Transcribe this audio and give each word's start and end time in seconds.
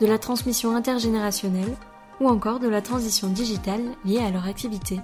de 0.00 0.06
la 0.06 0.18
transmission 0.18 0.74
intergénérationnelle 0.74 1.76
ou 2.20 2.28
encore 2.28 2.60
de 2.60 2.68
la 2.68 2.82
transition 2.82 3.28
digitale 3.28 3.82
liée 4.04 4.18
à 4.18 4.30
leur 4.30 4.46
activité. 4.46 5.00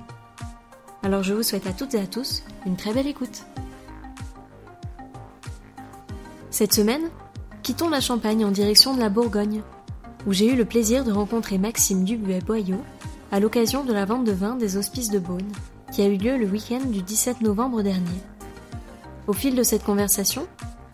Alors 1.02 1.22
je 1.22 1.34
vous 1.34 1.42
souhaite 1.42 1.66
à 1.66 1.72
toutes 1.72 1.94
et 1.94 2.00
à 2.00 2.06
tous 2.06 2.42
une 2.66 2.76
très 2.76 2.92
belle 2.92 3.06
écoute. 3.06 3.44
Cette 6.50 6.74
semaine, 6.74 7.10
quittons 7.62 7.88
la 7.88 8.00
Champagne 8.00 8.44
en 8.44 8.50
direction 8.50 8.94
de 8.94 9.00
la 9.00 9.08
Bourgogne, 9.08 9.62
où 10.26 10.32
j'ai 10.32 10.52
eu 10.52 10.56
le 10.56 10.64
plaisir 10.64 11.04
de 11.04 11.12
rencontrer 11.12 11.58
Maxime 11.58 12.04
Dubuet-Boyau 12.04 12.76
à 13.32 13.40
l'occasion 13.40 13.84
de 13.84 13.92
la 13.92 14.04
vente 14.04 14.24
de 14.24 14.32
vin 14.32 14.56
des 14.56 14.76
Hospices 14.76 15.10
de 15.10 15.18
Beaune, 15.18 15.52
qui 15.92 16.02
a 16.02 16.06
eu 16.06 16.16
lieu 16.16 16.36
le 16.36 16.46
week-end 16.46 16.84
du 16.84 17.02
17 17.02 17.40
novembre 17.40 17.82
dernier. 17.82 18.20
Au 19.26 19.32
fil 19.32 19.54
de 19.54 19.62
cette 19.62 19.84
conversation, 19.84 20.46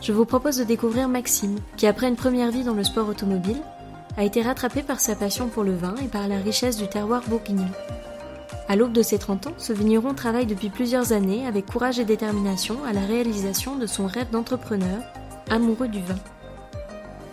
je 0.02 0.12
vous 0.12 0.26
propose 0.26 0.58
de 0.58 0.64
découvrir 0.64 1.08
Maxime, 1.08 1.56
qui 1.76 1.86
après 1.86 2.08
une 2.08 2.16
première 2.16 2.50
vie 2.50 2.64
dans 2.64 2.74
le 2.74 2.84
sport 2.84 3.08
automobile, 3.08 3.62
a 4.16 4.24
été 4.24 4.42
rattrapé 4.42 4.82
par 4.82 5.00
sa 5.00 5.14
passion 5.14 5.48
pour 5.48 5.64
le 5.64 5.74
vin 5.74 5.94
et 6.02 6.08
par 6.08 6.28
la 6.28 6.38
richesse 6.38 6.76
du 6.76 6.88
terroir 6.88 7.22
bourguignon. 7.28 7.68
À 8.68 8.74
l'aube 8.74 8.92
de 8.92 9.02
ses 9.02 9.18
30 9.18 9.46
ans, 9.46 9.54
ce 9.58 9.72
vigneron 9.72 10.14
travaille 10.14 10.46
depuis 10.46 10.70
plusieurs 10.70 11.12
années 11.12 11.46
avec 11.46 11.66
courage 11.66 11.98
et 11.98 12.04
détermination 12.04 12.78
à 12.84 12.92
la 12.92 13.02
réalisation 13.02 13.76
de 13.76 13.86
son 13.86 14.06
rêve 14.06 14.30
d'entrepreneur, 14.30 15.02
amoureux 15.50 15.88
du 15.88 16.00
vin. 16.00 16.18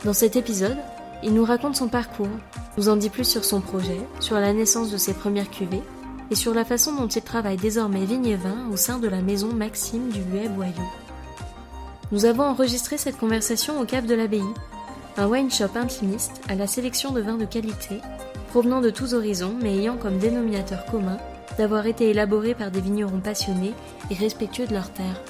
Dans 0.05 0.13
cet 0.13 0.35
épisode, 0.35 0.77
il 1.23 1.33
nous 1.33 1.45
raconte 1.45 1.75
son 1.75 1.87
parcours, 1.87 2.27
nous 2.77 2.89
en 2.89 2.97
dit 2.97 3.09
plus 3.09 3.27
sur 3.27 3.45
son 3.45 3.61
projet, 3.61 3.99
sur 4.19 4.35
la 4.39 4.53
naissance 4.53 4.91
de 4.91 4.97
ses 4.97 5.13
premières 5.13 5.49
cuvées 5.49 5.81
et 6.29 6.35
sur 6.35 6.53
la 6.53 6.65
façon 6.65 6.93
dont 6.93 7.07
il 7.07 7.21
travaille 7.21 7.57
désormais 7.57 8.05
vigne 8.05 8.25
et 8.25 8.35
vin 8.35 8.67
au 8.71 8.77
sein 8.77 8.99
de 8.99 9.07
la 9.07 9.21
maison 9.21 9.47
Maxime 9.53 10.09
du 10.09 10.19
Boyau. 10.21 10.73
Nous 12.11 12.25
avons 12.25 12.43
enregistré 12.43 12.97
cette 12.97 13.17
conversation 13.17 13.79
au 13.79 13.85
Cave 13.85 14.05
de 14.05 14.13
l'Abbaye, 14.13 14.43
un 15.17 15.27
wine 15.27 15.51
shop 15.51 15.75
intimiste 15.75 16.41
à 16.49 16.55
la 16.55 16.67
sélection 16.67 17.11
de 17.11 17.21
vins 17.21 17.37
de 17.37 17.45
qualité, 17.45 17.99
provenant 18.49 18.81
de 18.81 18.89
tous 18.89 19.13
horizons 19.13 19.55
mais 19.61 19.77
ayant 19.77 19.97
comme 19.97 20.17
dénominateur 20.17 20.85
commun 20.85 21.17
d'avoir 21.57 21.85
été 21.85 22.09
élaboré 22.09 22.55
par 22.55 22.71
des 22.71 22.81
vignerons 22.81 23.19
passionnés 23.19 23.73
et 24.09 24.15
respectueux 24.15 24.65
de 24.65 24.73
leur 24.73 24.91
terre. 24.91 25.21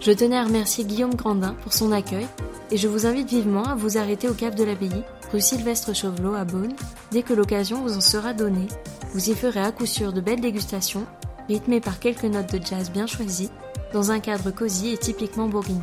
Je 0.00 0.12
tenais 0.12 0.36
à 0.36 0.44
remercier 0.44 0.84
Guillaume 0.84 1.14
Grandin 1.14 1.54
pour 1.62 1.72
son 1.72 1.92
accueil 1.92 2.26
et 2.70 2.76
je 2.76 2.88
vous 2.88 3.06
invite 3.06 3.28
vivement 3.28 3.64
à 3.64 3.74
vous 3.74 3.96
arrêter 3.98 4.28
au 4.28 4.34
Cave 4.34 4.56
de 4.56 4.64
l'Abbaye, 4.64 5.04
rue 5.32 5.40
Sylvestre 5.40 5.94
Chauvelot 5.94 6.34
à 6.34 6.44
Beaune, 6.44 6.74
dès 7.12 7.22
que 7.22 7.32
l'occasion 7.32 7.82
vous 7.82 7.96
en 7.96 8.00
sera 8.00 8.32
donnée. 8.32 8.66
Vous 9.12 9.30
y 9.30 9.34
ferez 9.34 9.60
à 9.60 9.72
coup 9.72 9.86
sûr 9.86 10.12
de 10.12 10.20
belles 10.20 10.40
dégustations, 10.40 11.06
rythmées 11.48 11.80
par 11.80 12.00
quelques 12.00 12.24
notes 12.24 12.52
de 12.52 12.64
jazz 12.64 12.90
bien 12.90 13.06
choisies, 13.06 13.50
dans 13.92 14.10
un 14.10 14.18
cadre 14.18 14.50
cosy 14.50 14.90
et 14.90 14.98
typiquement 14.98 15.48
bourguignon. 15.48 15.80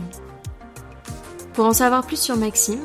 Pour 1.53 1.65
en 1.65 1.73
savoir 1.73 2.05
plus 2.05 2.19
sur 2.19 2.35
Maxime, 2.35 2.81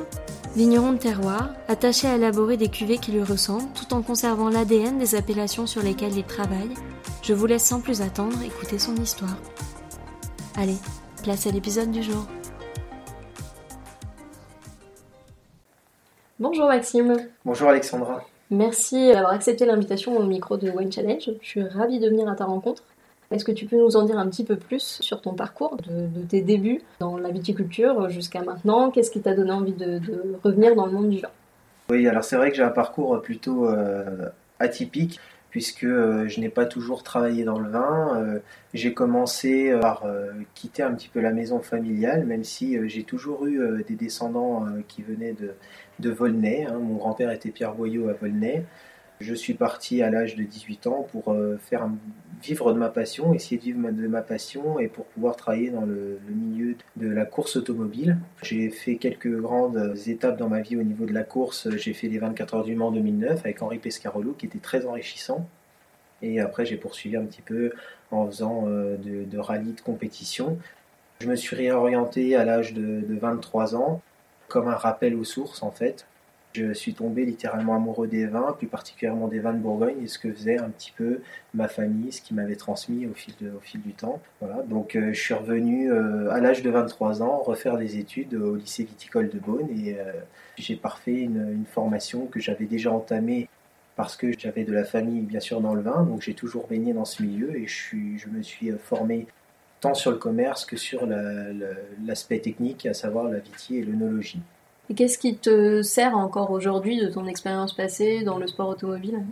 vigneron 0.56 0.92
de 0.92 0.98
terroir, 0.98 1.50
attaché 1.68 2.08
à 2.08 2.16
élaborer 2.16 2.56
des 2.56 2.68
cuvées 2.68 2.98
qui 2.98 3.12
lui 3.12 3.22
ressemblent 3.22 3.72
tout 3.74 3.94
en 3.94 4.02
conservant 4.02 4.48
l'ADN 4.48 4.98
des 4.98 5.14
appellations 5.14 5.66
sur 5.66 5.82
lesquelles 5.82 6.16
il 6.16 6.24
travaille, 6.24 6.74
je 7.22 7.34
vous 7.34 7.46
laisse 7.46 7.64
sans 7.64 7.80
plus 7.80 8.00
attendre 8.00 8.42
écouter 8.42 8.78
son 8.78 8.96
histoire. 8.96 9.36
Allez, 10.56 10.76
place 11.22 11.46
à 11.46 11.50
l'épisode 11.50 11.90
du 11.90 12.02
jour. 12.02 12.26
Bonjour 16.40 16.66
Maxime. 16.66 17.16
Bonjour 17.44 17.68
Alexandra. 17.68 18.24
Merci 18.50 19.08
d'avoir 19.08 19.32
accepté 19.32 19.66
l'invitation 19.66 20.16
au 20.16 20.24
micro 20.24 20.56
de 20.56 20.70
Wine 20.70 20.90
Challenge. 20.90 21.30
Je 21.42 21.46
suis 21.46 21.62
ravie 21.62 21.98
de 21.98 22.08
venir 22.08 22.28
à 22.28 22.34
ta 22.34 22.46
rencontre. 22.46 22.82
Est-ce 23.30 23.44
que 23.44 23.52
tu 23.52 23.66
peux 23.66 23.76
nous 23.76 23.96
en 23.96 24.04
dire 24.04 24.18
un 24.18 24.26
petit 24.28 24.44
peu 24.44 24.56
plus 24.56 25.00
sur 25.00 25.20
ton 25.20 25.34
parcours, 25.34 25.76
de, 25.76 26.22
tes 26.22 26.40
débuts 26.40 26.80
dans 26.98 27.18
la 27.18 27.30
viticulture 27.30 28.08
jusqu'à 28.08 28.42
maintenant? 28.42 28.90
Qu'est-ce 28.90 29.10
qui 29.10 29.20
t'a 29.20 29.34
donné 29.34 29.52
envie 29.52 29.74
de, 29.74 30.00
revenir 30.42 30.74
dans 30.74 30.86
le 30.86 30.92
monde 30.92 31.10
du 31.10 31.20
vin? 31.20 31.28
Oui, 31.90 32.06
alors 32.08 32.24
c'est 32.24 32.36
vrai 32.36 32.50
que 32.50 32.56
j'ai 32.56 32.62
un 32.62 32.70
parcours 32.70 33.20
plutôt 33.20 33.68
euh, 33.68 34.28
atypique 34.60 35.20
puisque 35.50 35.84
euh, 35.84 36.28
je 36.28 36.40
n'ai 36.40 36.48
pas 36.48 36.64
toujours 36.64 37.02
travaillé 37.02 37.44
dans 37.44 37.58
le 37.58 37.68
vin. 37.68 38.16
Euh, 38.16 38.38
j'ai 38.72 38.94
commencé 38.94 39.76
par 39.78 40.04
quitter 40.54 40.82
un 40.82 40.94
petit 40.94 41.08
peu 41.08 41.20
la 41.20 41.32
maison 41.32 41.60
familiale, 41.60 42.24
même 42.24 42.44
si 42.44 42.78
j'ai 42.88 43.02
toujours 43.02 43.46
eu 43.46 43.84
des 43.86 43.94
descendants 43.94 44.66
qui 44.88 45.02
venaient 45.02 45.34
de, 45.34 45.52
de 45.98 46.10
Volnay. 46.10 46.64
Hein. 46.64 46.78
Mon 46.78 46.94
grand-père 46.94 47.30
était 47.30 47.50
Pierre 47.50 47.74
Boyau 47.74 48.08
à 48.08 48.14
Volnay. 48.14 48.64
Je 49.20 49.34
suis 49.34 49.54
parti 49.54 50.02
à 50.02 50.10
l'âge 50.10 50.36
de 50.36 50.44
18 50.44 50.86
ans 50.86 51.06
pour 51.10 51.32
euh, 51.32 51.56
faire 51.58 51.88
vivre 52.42 52.72
de 52.72 52.78
ma 52.78 52.88
passion, 52.88 53.34
essayer 53.34 53.56
de 53.56 53.62
vivre 53.62 53.90
de 53.90 54.06
ma 54.06 54.22
passion 54.22 54.78
et 54.78 54.86
pour 54.86 55.06
pouvoir 55.06 55.34
travailler 55.34 55.70
dans 55.70 55.84
le, 55.84 56.20
milieu 56.28 56.76
de 56.96 57.08
la 57.08 57.24
course 57.24 57.56
automobile. 57.56 58.18
J'ai 58.42 58.70
fait 58.70 58.96
quelques 58.96 59.34
grandes 59.40 59.94
étapes 60.06 60.38
dans 60.38 60.48
ma 60.48 60.60
vie 60.60 60.76
au 60.76 60.82
niveau 60.82 61.04
de 61.04 61.12
la 61.12 61.24
course. 61.24 61.68
J'ai 61.76 61.94
fait 61.94 62.08
les 62.08 62.18
24 62.18 62.54
heures 62.54 62.64
du 62.64 62.76
Mans 62.76 62.92
2009 62.92 63.40
avec 63.40 63.60
Henri 63.60 63.78
Pescarolo 63.78 64.32
qui 64.32 64.46
était 64.46 64.60
très 64.60 64.86
enrichissant. 64.86 65.48
Et 66.22 66.40
après, 66.40 66.64
j'ai 66.64 66.76
poursuivi 66.76 67.16
un 67.16 67.24
petit 67.24 67.42
peu 67.42 67.72
en 68.10 68.26
faisant 68.26 68.64
euh, 68.66 68.96
de, 68.96 69.24
de 69.24 69.38
rallye 69.38 69.72
de 69.72 69.80
compétition. 69.80 70.58
Je 71.20 71.28
me 71.28 71.34
suis 71.34 71.56
réorienté 71.56 72.36
à 72.36 72.44
l'âge 72.44 72.72
de, 72.72 73.00
de 73.00 73.18
23 73.18 73.74
ans 73.74 74.00
comme 74.48 74.68
un 74.68 74.76
rappel 74.76 75.14
aux 75.14 75.24
sources 75.24 75.62
en 75.62 75.70
fait. 75.70 76.06
Je 76.54 76.72
suis 76.72 76.94
tombé 76.94 77.24
littéralement 77.24 77.76
amoureux 77.76 78.08
des 78.08 78.26
vins, 78.26 78.54
plus 78.56 78.66
particulièrement 78.66 79.28
des 79.28 79.38
vins 79.38 79.52
de 79.52 79.58
Bourgogne 79.58 80.02
et 80.02 80.06
ce 80.06 80.18
que 80.18 80.32
faisait 80.32 80.58
un 80.58 80.70
petit 80.70 80.92
peu 80.96 81.20
ma 81.54 81.68
famille, 81.68 82.10
ce 82.10 82.22
qui 82.22 82.32
m'avait 82.32 82.56
transmis 82.56 83.06
au 83.06 83.12
fil, 83.12 83.34
du 83.80 83.92
temps. 83.92 84.20
Donc 84.66 84.96
euh, 84.96 85.12
je 85.12 85.20
suis 85.20 85.34
revenu 85.34 85.92
euh, 85.92 86.30
à 86.30 86.40
l'âge 86.40 86.62
de 86.62 86.70
23 86.70 87.22
ans 87.22 87.38
refaire 87.38 87.76
des 87.76 87.98
études 87.98 88.34
au 88.34 88.56
lycée 88.56 88.84
viticole 88.84 89.28
de 89.28 89.38
Beaune 89.38 89.68
et 89.70 89.98
euh, 89.98 90.12
j'ai 90.56 90.76
parfait 90.76 91.20
une, 91.20 91.64
formation 91.70 92.26
que 92.26 92.40
j'avais 92.40 92.64
déjà 92.64 92.90
entamée 92.90 93.48
parce 93.94 94.16
que 94.16 94.32
j'avais 94.36 94.64
de 94.64 94.72
la 94.72 94.84
famille 94.84 95.20
bien 95.20 95.40
sûr 95.40 95.60
dans 95.60 95.74
le 95.74 95.82
vin, 95.82 96.04
donc 96.04 96.22
j'ai 96.22 96.34
toujours 96.34 96.66
baigné 96.66 96.92
dans 96.92 97.04
ce 97.04 97.22
milieu 97.22 97.56
et 97.56 97.66
je, 97.66 98.28
me 98.28 98.42
suis 98.42 98.70
formé 98.82 99.26
tant 99.80 99.94
sur 99.94 100.10
le 100.10 100.16
commerce 100.16 100.64
que 100.64 100.76
sur 100.76 101.06
l'aspect 102.06 102.38
technique, 102.38 102.86
à 102.86 102.94
savoir 102.94 103.28
la 103.28 103.38
vitier 103.38 103.80
et 103.80 103.82
l'œnologie. 103.82 104.40
Et 104.90 104.94
qu'est-ce 104.94 105.18
qui 105.18 105.36
te 105.36 105.82
sert 105.82 106.16
encore 106.16 106.50
aujourd'hui 106.50 106.98
de 106.98 107.08
ton 107.08 107.26
expérience 107.26 107.74
passée 107.74 108.22
dans 108.22 108.38
le 108.38 108.46
sport 108.46 108.68
automobile? 108.68 109.22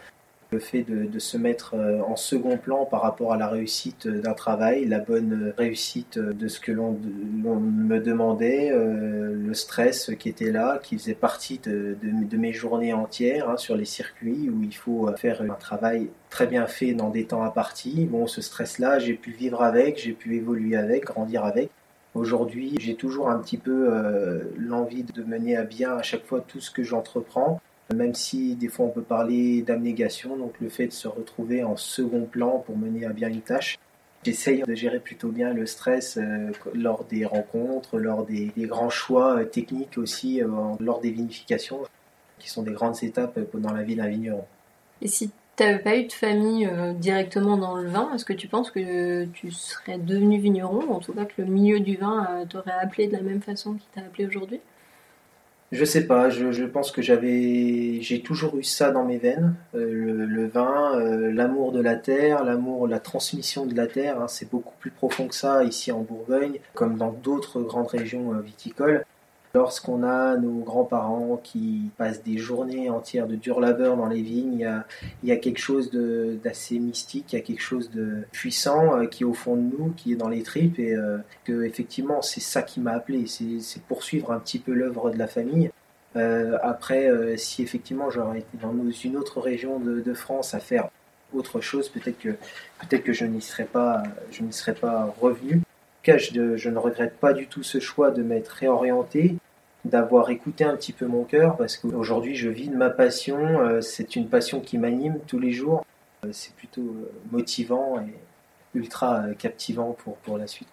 Le 0.52 0.60
fait 0.60 0.82
de, 0.82 1.18
se 1.18 1.36
mettre 1.36 1.74
euh, 1.74 2.00
en 2.02 2.14
second 2.14 2.56
plan 2.56 2.84
par 2.84 3.02
rapport 3.02 3.32
à 3.32 3.36
la 3.36 3.48
réussite 3.48 4.06
d'un 4.06 4.32
travail, 4.32 4.84
la 4.84 5.00
bonne 5.00 5.52
réussite 5.58 6.20
de 6.20 6.46
ce 6.46 6.60
que 6.60 6.70
l'on 6.70 6.92
me 6.92 7.98
demandait, 7.98 8.70
euh, 8.70 9.34
le 9.34 9.54
stress 9.54 10.12
qui 10.18 10.28
était 10.28 10.52
là, 10.52 10.78
qui 10.80 10.96
faisait 10.98 11.14
partie 11.14 11.58
de, 11.58 11.96
mes 12.36 12.52
journées 12.52 12.92
entières 12.92 13.50
hein, 13.50 13.56
sur 13.56 13.76
les 13.76 13.84
circuits 13.84 14.48
où 14.48 14.62
il 14.62 14.74
faut 14.74 15.10
faire 15.16 15.42
un 15.42 15.54
travail 15.54 16.10
très 16.30 16.46
bien 16.46 16.68
fait 16.68 16.92
dans 16.92 17.10
des 17.10 17.24
temps 17.24 17.42
impartis. 17.42 18.06
Bon, 18.08 18.28
ce 18.28 18.40
stress-là, 18.40 19.00
j'ai 19.00 19.14
pu 19.14 19.32
vivre 19.32 19.62
avec, 19.62 19.98
j'ai 19.98 20.12
pu 20.12 20.36
évoluer 20.36 20.76
avec, 20.76 21.06
grandir 21.06 21.44
avec. 21.44 21.70
Aujourd'hui, 22.16 22.74
j'ai 22.80 22.94
toujours 22.94 23.28
un 23.28 23.38
petit 23.38 23.58
peu 23.58 23.88
euh, 23.92 24.44
l'envie 24.56 25.02
de 25.02 25.22
mener 25.22 25.54
à 25.54 25.64
bien 25.64 25.96
à 25.98 26.02
chaque 26.02 26.24
fois 26.24 26.40
tout 26.40 26.60
ce 26.60 26.70
que 26.70 26.82
j'entreprends 26.82 27.60
même 27.94 28.14
si 28.14 28.56
des 28.56 28.68
fois 28.68 28.86
on 28.86 28.88
peut 28.88 29.02
parler 29.02 29.62
d'abnégation, 29.62 30.36
donc 30.36 30.54
le 30.60 30.68
fait 30.68 30.88
de 30.88 30.92
se 30.92 31.06
retrouver 31.06 31.62
en 31.62 31.76
second 31.76 32.24
plan 32.24 32.58
pour 32.58 32.76
mener 32.76 33.06
à 33.06 33.10
bien 33.10 33.28
une 33.28 33.42
tâche. 33.42 33.78
J'essaye 34.24 34.62
de 34.62 34.74
gérer 34.74 34.98
plutôt 34.98 35.28
bien 35.28 35.52
le 35.52 35.66
stress 35.66 36.16
euh, 36.16 36.50
lors 36.74 37.04
des 37.04 37.24
rencontres, 37.24 37.98
lors 37.98 38.24
des, 38.24 38.50
grands 38.56 38.90
choix 38.90 39.38
euh, 39.38 39.44
techniques 39.44 39.98
aussi, 39.98 40.40
lors 40.80 41.00
des 41.00 41.10
vinifications, 41.10 41.82
qui 42.38 42.48
sont 42.48 42.64
des 42.64 42.72
grandes 42.72 43.00
étapes 43.04 43.38
dans 43.54 43.72
la 43.72 43.84
vie 43.84 43.94
d'un 43.94 44.08
vigneron. 44.08 44.44
Et 45.00 45.06
si 45.06 45.30
tu 45.56 45.62
n'avais 45.62 45.78
pas 45.78 45.96
eu 45.96 46.04
de 46.04 46.12
famille 46.12 46.68
directement 46.96 47.56
dans 47.56 47.76
le 47.76 47.88
vin, 47.88 48.12
est-ce 48.14 48.24
que 48.24 48.32
tu 48.32 48.48
penses 48.48 48.70
que 48.70 49.24
tu 49.26 49.50
serais 49.50 49.98
devenu 49.98 50.38
vigneron, 50.38 50.92
en 50.92 51.00
tout 51.00 51.12
cas 51.12 51.24
que 51.24 51.42
le 51.42 51.48
milieu 51.48 51.80
du 51.80 51.96
vin 51.96 52.44
t'aurait 52.48 52.72
appelé 52.72 53.08
de 53.08 53.12
la 53.12 53.22
même 53.22 53.40
façon 53.40 53.74
qu'il 53.74 53.88
t'a 53.94 54.02
appelé 54.02 54.26
aujourd'hui? 54.26 54.60
Je 55.72 55.84
sais 55.84 56.06
pas, 56.06 56.30
je, 56.30 56.64
pense 56.64 56.92
que 56.92 57.02
j'avais, 57.02 58.00
j'ai 58.00 58.20
toujours 58.20 58.56
eu 58.56 58.62
ça 58.62 58.92
dans 58.92 59.04
mes 59.04 59.18
veines, 59.18 59.56
euh, 59.74 60.24
le, 60.24 60.46
vin, 60.46 60.96
euh, 60.96 61.32
l'amour 61.32 61.72
de 61.72 61.80
la 61.80 61.96
terre, 61.96 62.44
l'amour, 62.44 62.86
la 62.86 63.00
transmission 63.00 63.66
de 63.66 63.74
la 63.74 63.88
terre. 63.88 64.20
Hein, 64.20 64.28
c'est 64.28 64.48
beaucoup 64.48 64.74
plus 64.78 64.92
profond 64.92 65.26
que 65.26 65.34
ça 65.34 65.64
ici 65.64 65.90
en 65.90 66.02
Bourgogne, 66.02 66.60
comme 66.74 66.96
dans 66.96 67.10
d'autres 67.10 67.62
grandes 67.62 67.88
régions 67.88 68.32
euh, 68.32 68.40
viticoles. 68.42 69.04
Lorsqu'on 69.56 70.02
a 70.02 70.36
nos 70.36 70.58
grands-parents 70.60 71.40
qui 71.42 71.90
passent 71.96 72.22
des 72.22 72.36
journées 72.36 72.90
entières 72.90 73.26
de 73.26 73.36
dur 73.36 73.58
labeur 73.58 73.96
dans 73.96 74.06
les 74.06 74.20
vignes, 74.20 74.70
il 75.22 75.28
y 75.30 75.32
a, 75.32 75.36
quelque 75.38 75.60
chose 75.60 75.90
d'assez 75.90 76.78
mystique, 76.78 77.32
il 77.32 77.36
y 77.36 77.38
a 77.38 77.42
quelque 77.42 77.62
chose 77.62 77.90
de 77.90 78.18
puissant 78.32 78.98
euh, 79.00 79.06
qui 79.06 79.22
est 79.22 79.26
au 79.26 79.32
fond 79.32 79.56
de 79.56 79.62
nous, 79.62 79.94
qui 79.96 80.12
est 80.12 80.16
dans 80.16 80.28
les 80.28 80.42
tripes, 80.42 80.78
et 80.78 80.92
euh, 80.92 81.16
que 81.44 81.62
effectivement 81.62 82.20
c'est 82.20 82.42
ça 82.42 82.60
qui 82.60 82.80
m'a 82.80 82.92
appelé, 82.92 83.24
c'est 83.26 83.82
poursuivre 83.84 84.30
un 84.30 84.40
petit 84.40 84.58
peu 84.58 84.74
l'œuvre 84.74 85.10
de 85.10 85.16
la 85.16 85.26
famille. 85.26 85.70
Euh, 86.16 86.58
après, 86.62 87.08
si 87.38 87.62
effectivement 87.62 88.10
j'aurais 88.10 88.40
été 88.40 88.58
dans 88.60 88.74
une 88.74 89.16
autre 89.16 89.40
région 89.40 89.80
de, 89.80 90.12
France 90.12 90.52
à 90.52 90.60
faire 90.60 90.90
autre 91.32 91.62
chose, 91.62 91.88
peut-être 91.88 92.18
que, 92.18 92.36
peut 92.90 92.98
que 92.98 93.14
je 93.14 93.24
n'y 93.24 93.40
serais 93.40 93.64
pas, 93.64 94.02
je 94.30 94.42
serais 94.50 94.74
pas 94.74 95.14
revenu. 95.18 95.54
En 95.54 96.12
tout 96.12 96.12
cas, 96.12 96.18
je, 96.18 96.68
ne 96.68 96.78
regrette 96.78 97.16
pas 97.16 97.32
du 97.32 97.46
tout 97.46 97.62
ce 97.62 97.80
choix 97.80 98.10
de 98.10 98.22
m'être 98.22 98.48
réorienté 98.48 99.36
d'avoir 99.86 100.30
écouté 100.30 100.64
un 100.64 100.76
petit 100.76 100.92
peu 100.92 101.06
mon 101.06 101.24
cœur 101.24 101.56
parce 101.56 101.76
qu'aujourd'hui 101.76 102.34
je 102.34 102.48
vis 102.48 102.68
de 102.68 102.76
ma 102.76 102.90
passion, 102.90 103.38
euh, 103.60 103.80
c'est 103.80 104.16
une 104.16 104.28
passion 104.28 104.60
qui 104.60 104.78
m'anime 104.78 105.18
tous 105.26 105.38
les 105.38 105.52
jours, 105.52 105.84
euh, 106.24 106.28
c'est 106.32 106.54
plutôt 106.54 106.82
euh, 106.82 107.12
motivant 107.30 108.00
et 108.00 108.14
ultra 108.78 109.24
captivant 109.38 109.96
pour, 109.98 110.16
pour 110.16 110.38
la 110.38 110.46
suite. 110.46 110.68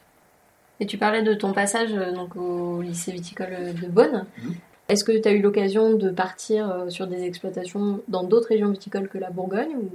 Et 0.79 0.85
tu 0.85 0.97
parlais 0.97 1.21
de 1.21 1.33
ton 1.33 1.53
passage 1.53 1.93
donc, 1.93 2.35
au 2.35 2.81
lycée 2.81 3.11
viticole 3.11 3.73
de 3.79 3.87
Beaune. 3.87 4.25
Mhm. 4.41 4.55
Est-ce 4.89 5.05
que 5.05 5.17
tu 5.17 5.29
as 5.29 5.31
eu 5.31 5.41
l'occasion 5.41 5.93
de 5.93 6.09
partir 6.09 6.85
sur 6.89 7.07
des 7.07 7.23
exploitations 7.23 8.01
dans 8.09 8.23
d'autres 8.23 8.49
régions 8.49 8.69
viticoles 8.69 9.07
que 9.07 9.17
la 9.17 9.29
Bourgogne 9.29 9.77
ou 9.77 9.89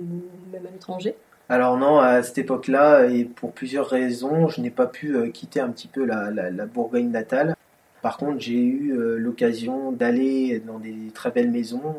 même 0.50 0.66
à 0.66 0.70
l'étranger? 0.70 1.14
Alors 1.50 1.76
non, 1.76 1.98
à 1.98 2.22
cette 2.22 2.38
époque-là, 2.38 3.04
et 3.04 3.24
pour 3.24 3.52
plusieurs 3.52 3.86
raisons, 3.86 4.48
je 4.48 4.62
n'ai 4.62 4.70
pas 4.70 4.86
pu 4.86 5.30
quitter 5.32 5.60
un 5.60 5.68
petit 5.68 5.88
peu 5.88 6.06
la, 6.06 6.30
la 6.30 6.64
Bourgogne 6.64 7.10
natale. 7.10 7.54
Par 8.02 8.16
contre, 8.16 8.38
j'ai 8.40 8.60
eu 8.60 8.92
euh, 8.92 9.16
l'occasion 9.18 9.92
d'aller 9.92 10.60
dans 10.60 10.78
des 10.78 11.10
très 11.14 11.30
belles 11.30 11.50
maisons. 11.50 11.96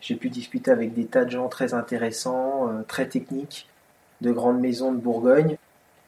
J'ai 0.00 0.16
pu 0.16 0.28
discuter 0.28 0.70
avec 0.70 0.94
des 0.94 1.06
tas 1.06 1.24
de 1.24 1.30
gens 1.30 1.48
très 1.48 1.74
intéressants, 1.74 2.68
euh, 2.68 2.82
très 2.86 3.08
techniques, 3.08 3.68
de 4.20 4.32
grandes 4.32 4.60
maisons 4.60 4.92
de 4.92 4.98
Bourgogne. 4.98 5.56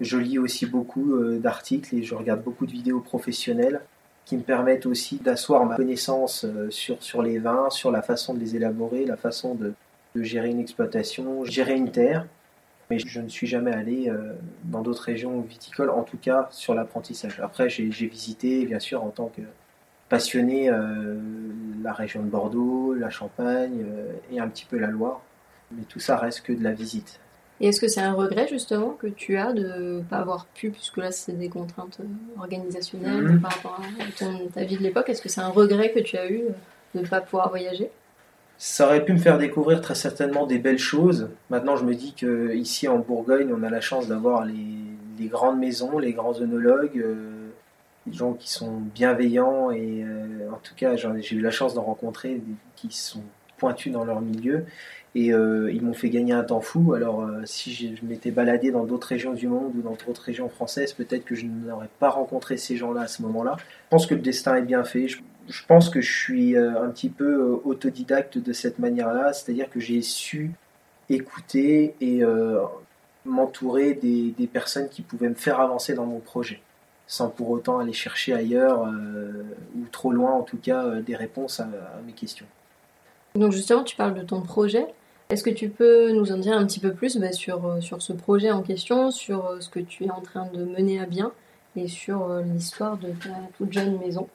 Je 0.01 0.17
lis 0.19 0.39
aussi 0.39 0.67
beaucoup 0.67 1.15
euh, 1.15 1.39
d'articles 1.39 1.95
et 1.95 2.03
je 2.03 2.15
regarde 2.15 2.43
beaucoup 2.43 2.67
de 2.67 2.73
vidéos 2.73 3.01
professionnelles 3.01 3.81
qui 4.25 4.37
me 4.37 4.43
permettent 4.43 4.87
aussi 4.87 5.17
d'asseoir 5.17 5.65
ma 5.65 5.77
connaissance 5.77 6.45
sur, 6.69 7.03
sur 7.03 7.23
les 7.23 7.39
vins, 7.39 7.71
sur 7.71 7.91
la 7.91 8.03
façon 8.03 8.35
de 8.35 8.41
les 8.41 8.57
élaborer, 8.57 9.07
la 9.07 9.17
façon 9.17 9.55
de, 9.55 9.73
de 10.15 10.23
gérer 10.23 10.51
une 10.51 10.61
exploitation, 10.61 11.47
gérer 11.47 11.75
une 11.77 11.91
terre 11.91 12.27
mais 12.91 12.99
je 12.99 13.21
ne 13.21 13.29
suis 13.29 13.47
jamais 13.47 13.73
allé 13.73 14.09
euh, 14.09 14.33
dans 14.65 14.83
d'autres 14.83 15.03
régions 15.03 15.41
viticoles, 15.41 15.91
en 15.91 16.03
tout 16.03 16.17
cas 16.17 16.49
sur 16.51 16.75
l'apprentissage. 16.75 17.41
Après, 17.41 17.69
j'ai 17.69 17.85
visité, 17.89 18.65
bien 18.65 18.81
sûr, 18.81 19.05
en 19.05 19.11
tant 19.11 19.27
que 19.27 19.43
passionné, 20.09 20.71
euh, 20.71 21.19
la 21.83 21.93
région 21.93 22.23
de 22.23 22.29
Bordeaux, 22.29 22.95
la 22.95 23.11
Champagne 23.11 23.85
euh, 23.85 24.13
et 24.33 24.41
un 24.41 24.49
petit 24.49 24.65
peu 24.65 24.79
la 24.79 24.89
Loire, 24.89 25.21
mais 25.71 25.83
tout 25.83 26.01
ça 26.01 26.17
reste 26.17 26.43
que 26.43 26.53
de 26.53 26.63
la 26.63 26.73
visite. 26.73 27.21
Et 27.61 27.69
est-ce 27.69 27.81
que 27.81 27.89
c'est 27.89 28.01
un 28.01 28.13
regret 28.13 28.47
justement 28.49 28.91
que 28.91 29.09
tu 29.09 29.37
as 29.37 29.53
de 29.53 29.99
ne 29.99 30.03
pas 30.03 30.19
avoir 30.19 30.47
pu, 30.47 30.71
puisque 30.71 30.97
là 30.99 31.11
c'est 31.11 31.33
des 31.33 31.49
contraintes 31.49 32.01
organisationnelles 32.39 33.23
mhm. 33.23 33.41
par 33.41 33.53
rapport 33.53 33.81
à 33.81 34.55
ta 34.55 34.65
vie 34.65 34.79
de 34.79 34.83
l'époque, 34.83 35.09
est-ce 35.09 35.21
que 35.21 35.29
c'est 35.29 35.41
un 35.41 35.49
regret 35.49 35.93
que 35.93 35.99
tu 36.01 36.17
as 36.17 36.31
eu 36.31 36.43
de 36.95 37.01
ne 37.01 37.07
pas 37.07 37.21
pouvoir 37.21 37.51
voyager? 37.51 37.91
Ça 38.59 38.87
aurait 38.87 39.05
pu 39.05 39.13
me 39.13 39.19
faire 39.19 39.39
découvrir 39.39 39.81
très 39.81 39.95
certainement 39.95 40.45
des 40.45 40.59
belles 40.59 40.79
choses. 40.79 41.31
Maintenant, 41.49 41.77
je 41.77 41.85
me 41.85 41.95
dis 41.95 42.13
que 42.13 42.55
ici 42.55 42.89
en 42.89 42.99
Bourgogne, 42.99 43.55
on 43.57 43.63
a 43.63 43.71
la 43.71 43.81
chance 43.81 44.09
d'avoir 44.09 44.45
les, 44.45 45.29
grandes 45.29 45.61
maisons, 45.61 45.99
les 45.99 46.13
grands 46.13 46.41
œnologues, 46.41 46.99
euh, 46.99 47.51
des 48.07 48.17
gens 48.17 48.33
qui 48.33 48.51
sont 48.51 48.81
bienveillants 48.95 49.71
et 49.71 50.03
euh, 50.03 50.51
en 50.53 50.57
tout 50.57 50.75
cas, 50.77 50.97
j'ai 50.97 51.37
eu 51.37 51.41
la 51.41 51.53
chance 51.53 51.75
d'en 51.75 51.83
rencontrer 51.83 52.41
qui 52.75 52.91
sont 52.91 53.23
pointus 53.59 53.93
dans 53.93 54.05
leur 54.05 54.21
milieu 54.21 54.65
et 55.15 55.33
euh, 55.33 55.73
ils 55.73 55.83
m'ont 55.83 55.95
fait 55.95 56.11
gagner 56.11 56.33
un 56.33 56.43
temps 56.43 56.61
fou. 56.61 56.95
Alors, 56.95 57.29
si 57.45 57.73
je, 57.73 58.05
m'étais 58.05 58.33
baladé 58.33 58.73
dans 58.73 58.85
d'autres 58.85 59.09
régions 59.09 59.35
du 59.35 59.47
monde 59.47 59.73
ou 59.77 59.83
dans 59.83 59.97
d'autres 60.05 60.23
régions 60.23 60.49
françaises, 60.49 60.93
peut-être 60.93 61.25
que 61.25 61.37
je 61.37 61.47
n'aurais 61.47 61.91
pas 62.01 62.11
rencontré 62.11 62.57
ces 62.57 62.77
gens-là 62.77 63.03
à 63.03 63.09
ce 63.09 63.23
moment-là. 63.23 63.57
Je 63.59 63.89
pense 63.91 64.07
que 64.07 64.15
le 64.15 64.21
destin 64.21 64.57
est 64.57 64.63
bien 64.63 64.83
fait 64.83 65.07
pense 65.67 65.89
que 65.89 66.01
je 66.01 66.13
suis 66.13 66.57
euh, 66.57 66.83
un 66.83 66.91
petit 66.91 67.09
peu 67.09 67.25
euh, 67.25 67.61
autodidacte 67.65 68.39
de 68.39 68.53
cette 68.53 68.79
manière-là, 68.79 69.33
c'est-à-dire 69.33 69.71
que 69.71 69.81
j'ai 69.81 70.03
su 70.03 70.53
écouter 71.09 71.95
et 72.01 72.23
euh, 72.23 72.61
m'entourer 73.25 73.95
des, 73.95 74.47
personnes 74.53 74.89
qui 74.89 75.03
pouvaient 75.03 75.29
me 75.29 75.35
faire 75.35 75.61
avancer 75.61 75.95
dans 75.95 76.07
mon 76.07 76.21
projet, 76.21 76.61
sans 77.07 77.31
pour 77.31 77.51
autant 77.51 77.79
aller 77.79 77.93
chercher 77.93 78.35
ailleurs 78.35 78.87
ou 79.77 79.87
trop 79.91 80.13
loin 80.13 80.33
en 80.33 80.43
tout 80.43 80.59
cas 80.59 80.97
des 80.97 81.17
réponses 81.17 81.61
à, 81.61 81.69
mes 82.07 82.13
questions. 82.13 82.47
Donc 83.35 83.53
justement, 83.53 83.85
tu 83.85 83.97
parles 83.97 84.15
de 84.15 84.23
ton 84.23 84.43
projet. 84.43 84.87
Est-ce 85.31 85.43
que 85.43 85.51
tu 85.51 85.69
peux 85.69 86.13
nous 86.13 86.33
en 86.33 86.39
dire 86.39 86.55
un 86.55 86.67
petit 86.67 86.81
peu 86.81 86.93
plus 86.93 87.17
bah, 87.17 87.33
sur, 87.33 87.83
sur 87.83 88.03
ce 88.03 88.13
projet 88.13 88.51
en 88.51 88.63
question, 88.63 89.11
sur 89.11 89.57
ce 89.61 89.69
que 89.71 89.81
tu 89.81 90.05
es 90.05 90.11
en 90.11 90.21
train 90.21 90.47
de 90.53 90.65
mener 90.65 91.01
à 91.01 91.07
bien 91.07 91.33
et 91.77 91.89
sur 91.89 92.29
l'histoire 92.41 92.99
de 92.99 93.09
ta 93.09 93.31
toute 93.57 93.73
jeune 93.73 93.99
maison? 93.99 94.29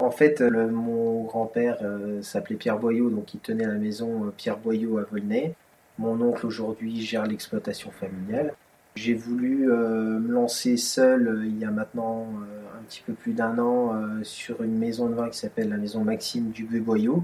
En 0.00 0.10
fait, 0.10 0.40
mon 0.40 1.22
grand-père 1.22 1.78
euh, 1.82 2.20
s'appelait 2.22 2.56
Pierre 2.56 2.78
Boyau, 2.78 3.10
donc 3.10 3.34
il 3.34 3.40
tenait 3.40 3.66
la 3.66 3.74
maison 3.74 4.26
euh, 4.26 4.30
Pierre 4.36 4.58
Boyau 4.58 4.98
à 4.98 5.02
Volnay. 5.02 5.54
Mon 5.98 6.20
oncle 6.20 6.46
aujourd'hui 6.46 7.00
gère 7.00 7.26
l'exploitation 7.26 7.90
familiale. 7.92 8.54
J'ai 8.96 9.14
voulu 9.14 9.70
euh, 9.70 10.18
me 10.18 10.32
lancer 10.32 10.76
seul 10.76 11.44
il 11.46 11.58
y 11.58 11.64
a 11.64 11.70
maintenant 11.70 12.28
un 12.76 12.82
petit 12.84 13.02
peu 13.06 13.12
plus 13.12 13.32
d'un 13.32 13.58
an 13.58 13.94
sur 14.22 14.62
une 14.62 14.76
maison 14.76 15.08
de 15.08 15.14
vin 15.14 15.28
qui 15.30 15.38
s'appelle 15.38 15.68
la 15.68 15.76
maison 15.76 16.04
Maxime 16.04 16.50
Dubuet-Boyau. 16.50 17.22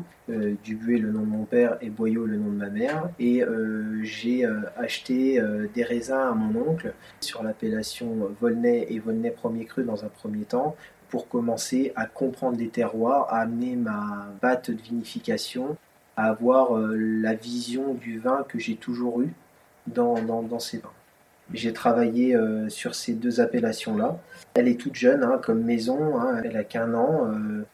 Dubuet 0.65 0.99
le 0.99 1.11
nom 1.11 1.21
de 1.21 1.27
mon 1.27 1.45
père 1.45 1.77
et 1.81 1.91
Boyau 1.91 2.25
le 2.25 2.39
nom 2.39 2.51
de 2.51 2.57
ma 2.57 2.71
mère. 2.71 3.11
Et 3.19 3.43
j'ai 4.03 4.49
acheté 4.77 5.43
des 5.75 5.83
raisins 5.83 6.13
à 6.15 6.33
mon 6.33 6.71
oncle 6.71 6.95
sur 7.21 7.43
l'appellation 7.43 8.31
Volnay 8.41 8.87
et 8.89 8.99
Volnay 9.01 9.31
premier 9.31 9.65
cru 9.65 9.85
dans 9.85 10.05
un 10.05 10.09
premier 10.09 10.45
temps 10.45 10.77
pour 11.11 11.29
commencer 11.29 11.93
à 11.97 12.07
comprendre 12.07 12.57
les 12.57 12.69
terroirs, 12.69 13.27
à 13.31 13.41
amener 13.41 13.77
ma 13.77 14.29
batte 14.41 14.71
de 14.71 14.81
vinification, 14.81 15.77
à 16.17 16.29
avoir 16.29 16.77
euh, 16.77 16.95
la 16.97 17.35
vision 17.35 17.95
du 17.95 18.19
vin 18.19 18.45
que 18.49 18.59
j'ai 18.59 18.77
toujours 18.77 19.21
eu 19.23 19.33
dans, 19.87 20.23
dans, 20.23 20.59
ces 20.59 20.79
vins. 20.79 20.93
J'ai 21.53 21.73
travaillé 21.73 22.37
euh, 22.37 22.69
sur 22.69 22.95
ces 22.95 23.13
deux 23.13 23.41
appellations-là. 23.41 24.19
Elle 24.55 24.69
est 24.69 24.81
toute 24.81 24.95
jeune 24.95 25.25
hein, 25.25 25.41
comme 25.43 25.63
maison, 25.63 26.19
hein, 26.21 26.41
elle 26.45 26.57
a 26.57 26.65
qu'un 26.65 26.95
an. 26.95 27.27
Euh, 27.27 27.65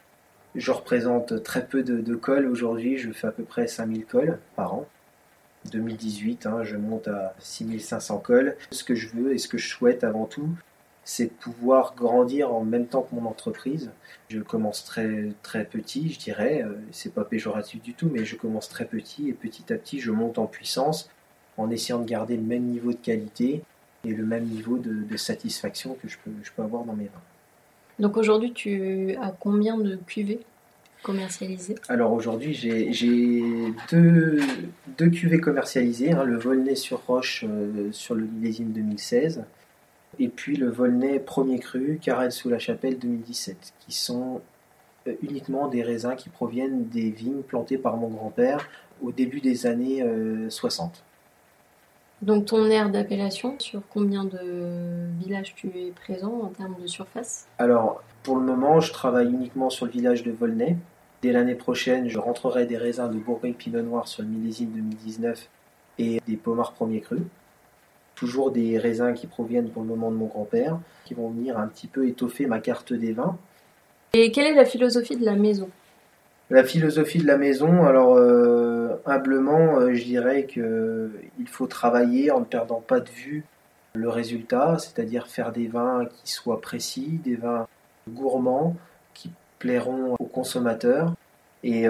je 0.55 0.71
représente 0.71 1.43
très 1.43 1.67
peu 1.67 1.83
de, 1.83 2.15
cols 2.15 2.47
aujourd'hui, 2.47 2.97
je 2.97 3.13
fais 3.13 3.27
à 3.27 3.33
peu 3.33 3.43
près 3.43 3.67
5000 3.67 4.07
cols 4.07 4.39
par 4.55 4.75
an. 4.75 4.87
2018, 5.71 6.47
hein, 6.47 6.63
je 6.63 6.77
monte 6.77 7.09
à 7.09 7.35
6500 7.41 8.19
cols. 8.19 8.57
Ce 8.71 8.85
que 8.85 8.95
je 8.95 9.09
veux 9.09 9.35
et 9.35 9.39
ce 9.39 9.49
que 9.49 9.59
je 9.59 9.69
souhaite 9.69 10.05
avant 10.05 10.25
tout, 10.25 10.49
c'est 11.07 11.29
pouvoir 11.29 11.95
grandir 11.95 12.53
en 12.53 12.65
même 12.65 12.87
temps 12.87 13.03
que 13.03 13.15
mon 13.15 13.27
entreprise. 13.27 13.93
Je 14.29 14.41
commence 14.41 14.85
très 14.85 15.29
très 15.43 15.65
petit, 15.65 16.13
je 16.13 16.19
dirais, 16.19 16.63
euh, 16.63 16.75
c'est 16.91 17.15
pas 17.15 17.25
péjoratif 17.25 17.81
du 17.81 17.95
tout, 17.95 18.11
mais 18.13 18.25
je 18.25 18.35
commence 18.35 18.69
très 18.69 18.85
petit 18.85 19.29
et 19.29 19.33
petit 19.33 19.73
à 19.73 19.77
petit 19.77 20.01
je 20.01 20.11
monte 20.11 20.39
en 20.39 20.47
puissance 20.47 21.09
en 21.57 21.71
essayant 21.71 22.01
de 22.01 22.05
garder 22.05 22.37
le 22.37 22.43
même 22.43 22.65
niveau 22.65 22.91
de 22.91 22.99
qualité 22.99 23.63
et 24.05 24.13
le 24.13 24.27
même 24.27 24.45
niveau 24.47 24.79
de, 24.79 25.17
satisfaction 25.17 25.97
que 26.03 26.09
je 26.09 26.17
peux, 26.23 26.33
je 26.43 26.51
peux 26.55 26.63
avoir 26.63 26.85
dans 26.85 26.93
mes 26.93 27.05
vins. 27.05 27.23
Donc 28.01 28.17
aujourd'hui, 28.17 28.53
tu 28.53 29.17
as 29.23 29.31
combien 29.31 29.79
de 29.79 29.97
cuvées 30.07 30.41
commercialisées? 31.05 31.77
Alors 31.89 32.13
aujourd'hui, 32.13 32.53
j'ai 32.53 33.73
deux, 33.91 34.41
deux 34.99 35.09
cuvées 35.09 35.41
commercialisées, 35.41 36.11
hein, 36.11 36.25
le 36.25 36.37
Volnay 36.37 36.75
sur 36.75 37.07
Roche 37.07 37.45
euh, 37.49 37.93
sur 37.93 38.17
le 38.17 38.27
millésime 38.27 38.73
2016 38.73 39.45
et 40.19 40.29
puis 40.29 40.57
le 40.57 40.71
Volnay 40.71 41.19
premier 41.19 41.59
cru, 41.59 41.99
Carrel 42.03 42.33
sous 42.33 42.49
la 42.49 42.59
Chapelle 42.59 42.99
2017, 42.99 43.75
qui 43.81 43.93
sont 43.93 44.41
euh, 45.07 45.15
uniquement 45.23 45.69
des 45.69 45.83
raisins 45.83 46.15
qui 46.17 46.29
proviennent 46.29 46.89
des 46.89 47.11
vignes 47.11 47.43
plantées 47.43 47.79
par 47.79 47.97
mon 47.97 48.09
grand-père 48.09 48.69
au 49.03 49.13
début 49.13 49.41
des 49.41 49.67
années 49.67 50.05
60. 50.49 50.91
Euh, 50.91 52.27
Donc 52.27 52.47
ton 52.47 52.65
aire 52.67 52.91
d'appellation, 52.91 53.57
sur 53.59 53.83
combien 53.91 54.25
de 54.25 55.09
villages 55.21 55.55
tu 55.55 55.69
es 55.69 55.91
présent 55.91 56.41
en 56.43 56.49
termes 56.49 56.77
de 56.81 56.87
surface? 56.87 57.47
Alors 57.59 58.03
pour 58.23 58.37
le 58.37 58.43
moment, 58.43 58.81
je 58.81 58.93
travaille 58.93 59.29
uniquement 59.29 59.71
sur 59.71 59.87
le 59.87 59.93
village 59.93 60.23
de 60.23 60.33
Volnay. 60.33 60.77
Dès 61.23 61.33
l'année 61.33 61.55
prochaine, 61.55 62.09
je 62.09 62.19
rentrerai 62.19 62.67
des 62.67 62.77
raisins 62.77 63.11
de 63.11 63.19
Bourgogne 63.19 63.55
Pinot 63.55 63.83
Noir 63.83 64.09
sur 64.09 64.23
le 64.23 64.29
millésime 64.29 64.71
2019 64.71 65.49
et 65.99 66.21
des 66.27 66.37
pommards 66.37 66.73
premier 66.73 67.01
cru 67.01 67.19
toujours 68.17 68.51
des 68.51 68.79
raisins 68.79 69.15
qui 69.15 69.29
proviennent 69.29 69.69
pour 69.69 69.83
le 69.83 69.89
moment 69.89 70.11
de 70.11 70.17
mon 70.17 70.27
grand-père, 70.27 70.79
qui 71.05 71.15
vont 71.15 71.29
venir 71.29 71.57
un 71.59 71.69
petit 71.69 71.87
peu 71.87 72.09
étoffer 72.09 72.47
ma 72.47 72.59
carte 72.59 72.93
des 72.93 73.13
vins. 73.13 73.37
Et 74.15 74.33
quelle 74.33 74.47
est 74.47 74.55
la 74.55 74.65
philosophie 74.65 75.17
de 75.17 75.25
la 75.25 75.37
maison? 75.37 75.69
La 76.51 76.65
philosophie 76.65 77.19
de 77.19 77.27
la 77.27 77.37
maison, 77.37 77.85
alors 77.85 78.17
euh, 78.17 79.01
humblement, 79.05 79.79
euh, 79.79 79.95
je 79.95 80.05
dirais 80.05 80.47
qu'il 80.47 81.49
faut 81.49 81.67
travailler 81.67 82.31
en 82.31 82.41
ne 82.41 82.45
perdant 82.45 82.81
pas 82.81 83.01
de 83.01 83.11
vue 83.11 83.45
le 83.95 84.09
résultat, 84.09 84.79
c'est-à-dire 84.79 85.27
faire 85.27 85.53
des 85.53 85.69
vins 85.69 86.07
qui 86.07 86.33
soient 86.33 86.61
précis, 86.61 87.21
des 87.25 87.37
vins 87.37 87.67
gourmands, 88.09 88.77
qui 89.15 89.31
plairont 89.59 90.17
aux 90.19 90.27
consommateurs 90.27 91.15
et 91.65 91.87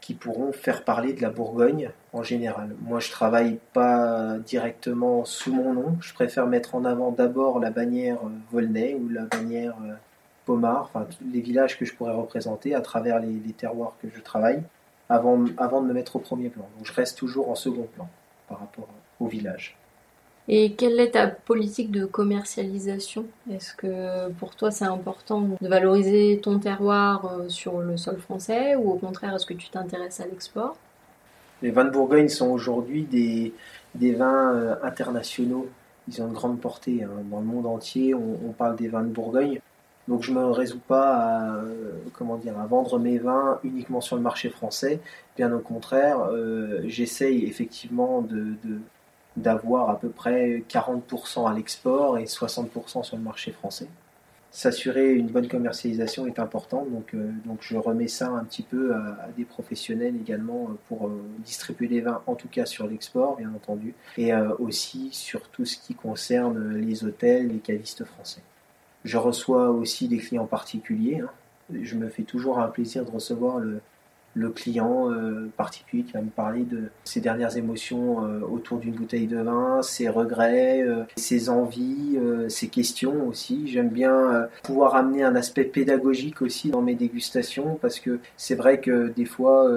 qui 0.00 0.14
pourront 0.14 0.52
faire 0.52 0.84
parler 0.84 1.12
de 1.12 1.20
la 1.20 1.30
Bourgogne 1.30 1.90
en 2.12 2.22
général. 2.22 2.74
Moi, 2.82 3.00
je 3.00 3.10
travaille 3.10 3.58
pas 3.72 4.38
directement 4.38 5.24
sous 5.24 5.52
mon 5.52 5.72
nom. 5.72 5.96
Je 6.00 6.12
préfère 6.12 6.46
mettre 6.46 6.74
en 6.74 6.84
avant 6.84 7.10
d'abord 7.10 7.58
la 7.58 7.70
bannière 7.70 8.18
Volnay 8.50 8.94
ou 8.94 9.08
la 9.08 9.22
bannière 9.24 9.76
Pomard, 10.44 10.90
enfin 10.92 11.06
les 11.32 11.40
villages 11.40 11.78
que 11.78 11.84
je 11.84 11.94
pourrais 11.94 12.12
représenter 12.12 12.74
à 12.74 12.80
travers 12.80 13.20
les, 13.20 13.52
terroirs 13.52 13.96
que 14.02 14.08
je 14.14 14.20
travaille, 14.20 14.62
avant, 15.08 15.44
avant 15.56 15.82
de 15.82 15.86
me 15.86 15.92
mettre 15.92 16.16
au 16.16 16.18
premier 16.18 16.48
plan. 16.48 16.68
Donc 16.76 16.86
je 16.86 16.92
reste 16.92 17.18
toujours 17.18 17.48
en 17.48 17.54
second 17.54 17.88
plan 17.94 18.08
par 18.48 18.60
rapport 18.60 18.88
au 19.20 19.26
village. 19.26 19.76
Et 20.48 20.72
quelle 20.72 20.98
est 20.98 21.12
ta 21.12 21.28
politique 21.28 21.92
de 21.92 22.04
commercialisation? 22.04 23.26
Est-ce 23.52 23.74
que 23.74 24.28
pour 24.32 24.56
toi 24.56 24.72
c'est 24.72 24.84
important 24.84 25.42
de 25.60 25.68
valoriser 25.68 26.40
ton 26.42 26.58
terroir 26.58 27.26
euh, 27.26 27.48
sur 27.48 27.78
le 27.78 27.96
sol 27.96 28.18
français 28.18 28.74
ou 28.74 28.90
au 28.90 28.96
contraire 28.96 29.34
est-ce 29.36 29.46
que 29.46 29.54
tu 29.54 29.68
t'intéresses 29.68 30.18
à 30.18 30.26
l'export? 30.26 30.76
Les 31.62 31.70
vins 31.70 31.84
de 31.84 31.90
Bourgogne 31.90 32.28
sont 32.28 32.48
aujourd'hui 32.48 33.04
des, 33.04 33.54
des 33.94 34.14
vins 34.14 34.52
euh, 34.52 34.74
internationaux. 34.82 35.68
Ils 36.08 36.20
ont 36.20 36.26
une 36.26 36.32
grande 36.32 36.60
portée. 36.60 37.04
Hein. 37.04 37.10
Dans 37.30 37.38
le 37.38 37.46
monde 37.46 37.66
entier, 37.66 38.14
on, 38.14 38.52
parle 38.52 38.76
des 38.76 38.88
vins 38.88 39.02
de 39.02 39.08
Bourgogne. 39.08 39.60
Donc 40.08 40.24
je 40.24 40.32
me 40.32 40.44
résous 40.46 40.80
pas 40.80 41.14
à, 41.14 41.54
euh, 41.54 41.92
comment 42.14 42.36
dire, 42.36 42.58
à 42.58 42.66
vendre 42.66 42.98
mes 42.98 43.18
vins 43.18 43.60
uniquement 43.62 44.00
sur 44.00 44.16
le 44.16 44.22
marché 44.22 44.50
français. 44.50 45.00
Bien 45.36 45.52
au 45.52 45.60
contraire, 45.60 46.18
euh, 46.32 46.82
j'essaye 46.86 47.44
effectivement 47.44 48.20
de, 48.22 48.56
d'avoir 49.36 49.90
à 49.90 50.00
peu 50.00 50.08
près 50.08 50.64
40% 50.68 51.48
à 51.48 51.54
l'export 51.54 52.18
et 52.18 52.24
60% 52.24 53.04
sur 53.04 53.16
le 53.16 53.22
marché 53.22 53.52
français. 53.52 53.86
S'assurer 54.52 55.12
une 55.12 55.28
bonne 55.28 55.48
commercialisation 55.48 56.26
est 56.26 56.38
important, 56.38 56.84
donc, 56.84 57.14
euh, 57.14 57.30
donc 57.46 57.58
je 57.62 57.76
remets 57.76 58.06
ça 58.06 58.28
un 58.28 58.44
petit 58.44 58.62
peu 58.62 58.94
à, 58.94 59.28
des 59.36 59.44
professionnels 59.44 60.14
également 60.14 60.68
pour 60.88 61.10
distribuer 61.38 61.88
les 61.88 62.00
vins, 62.02 62.22
en 62.26 62.34
tout 62.34 62.48
cas 62.48 62.66
sur 62.66 62.86
l'export, 62.86 63.36
bien 63.36 63.50
entendu, 63.54 63.94
et 64.18 64.34
aussi 64.58 65.08
sur 65.12 65.48
tout 65.48 65.64
ce 65.64 65.78
qui 65.78 65.94
concerne 65.94 66.76
les 66.76 67.02
hôtels, 67.04 67.48
les 67.48 67.60
cavistes 67.60 68.04
français. 68.04 68.42
Je 69.04 69.16
reçois 69.16 69.70
aussi 69.70 70.06
des 70.06 70.18
clients 70.18 70.46
particuliers. 70.46 71.20
Hein. 71.20 71.30
Je 71.80 71.96
me 71.96 72.08
fais 72.08 72.22
toujours 72.22 72.58
un 72.58 72.68
plaisir 72.68 73.04
de 73.04 73.10
recevoir 73.10 73.58
le, 73.58 73.80
le 74.34 74.50
client 74.50 75.10
euh, 75.10 75.50
particulier 75.56 76.04
qui 76.04 76.12
va 76.12 76.22
me 76.22 76.30
parler 76.30 76.62
de 76.62 76.84
ses 77.04 77.20
dernières 77.20 77.56
émotions 77.56 78.24
euh, 78.24 78.40
autour 78.40 78.78
d'une 78.78 78.94
bouteille 78.94 79.26
de 79.26 79.38
vin, 79.38 79.82
ses 79.82 80.08
regrets, 80.08 80.82
euh, 80.82 81.04
ses 81.16 81.50
envies, 81.50 82.18
ses 82.48 82.68
questions 82.68 83.28
aussi. 83.28 83.68
J'aime 83.68 83.88
bien 83.88 84.48
pouvoir 84.62 84.94
amener 84.94 85.22
un 85.22 85.34
aspect 85.36 85.64
pédagogique 85.64 86.42
aussi 86.42 86.70
dans 86.70 86.82
mes 86.82 86.94
dégustations 86.94 87.78
parce 87.80 88.00
que 88.00 88.20
c'est 88.36 88.54
vrai 88.54 88.80
que 88.80 89.08
des 89.08 89.24
fois 89.24 89.70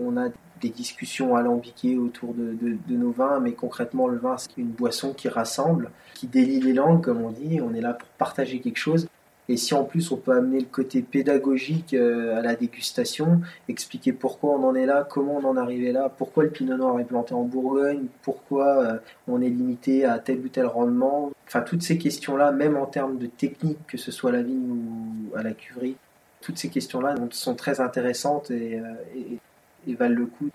on 0.00 0.16
a 0.16 0.28
des 0.60 0.68
discussions 0.68 1.34
alambiquées 1.34 1.98
autour 1.98 2.34
de, 2.34 2.56
de, 2.60 2.96
nos 2.96 3.10
vins, 3.10 3.40
mais 3.40 3.52
concrètement 3.52 4.08
le 4.08 4.18
vin 4.18 4.36
c'est 4.38 4.56
une 4.56 4.68
boisson 4.68 5.12
qui 5.12 5.28
rassemble, 5.28 5.90
qui 6.14 6.26
délie 6.26 6.60
les 6.60 6.72
langues 6.72 7.02
comme 7.02 7.22
on 7.22 7.30
dit, 7.30 7.60
on 7.60 7.74
est 7.74 7.80
là 7.80 7.94
pour 7.94 8.08
partager 8.10 8.60
quelque 8.60 8.78
chose. 8.78 9.06
Et 9.48 9.56
si 9.56 9.74
en 9.74 9.84
plus 9.84 10.10
on 10.12 10.16
peut 10.16 10.32
amener 10.32 10.60
le 10.60 10.66
côté 10.66 11.02
pédagogique 11.02 11.94
euh, 11.94 12.38
à 12.38 12.42
la 12.42 12.54
dégustation, 12.54 13.40
expliquer 13.68 14.12
pourquoi 14.12 14.54
on 14.54 14.64
en 14.64 14.74
est 14.74 14.86
là, 14.86 15.06
comment 15.08 15.40
on 15.42 15.44
en 15.44 15.56
est 15.56 15.60
arrivé 15.60 15.92
là, 15.92 16.08
pourquoi 16.08 16.44
le 16.44 16.50
pinot 16.50 16.76
noir 16.76 17.00
est 17.00 17.04
planté 17.04 17.34
en 17.34 17.42
Bourgogne, 17.42 18.06
pourquoi 18.22 18.82
euh, 18.82 18.98
on 19.26 19.42
est 19.42 19.48
limité 19.48 20.04
à 20.04 20.18
tel 20.20 20.38
ou 20.38 20.48
tel 20.48 20.66
rendement, 20.66 21.32
enfin 21.46 21.60
toutes 21.60 21.82
ces 21.82 21.98
questions-là, 21.98 22.52
même 22.52 22.76
en 22.76 22.86
termes 22.86 23.18
de 23.18 23.26
technique, 23.26 23.78
que 23.88 23.98
ce 23.98 24.12
soit 24.12 24.30
à 24.30 24.34
la 24.34 24.42
vigne 24.42 24.70
ou 24.70 25.36
à 25.36 25.42
la 25.42 25.52
cuverie, 25.52 25.96
toutes 26.40 26.58
ces 26.58 26.68
questions-là 26.68 27.14
sont 27.30 27.54
très 27.54 27.80
intéressantes 27.80 28.50
et, 28.50 28.78
euh, 28.78 29.94
valent 29.96 30.14
le 30.14 30.26
coup 30.26 30.50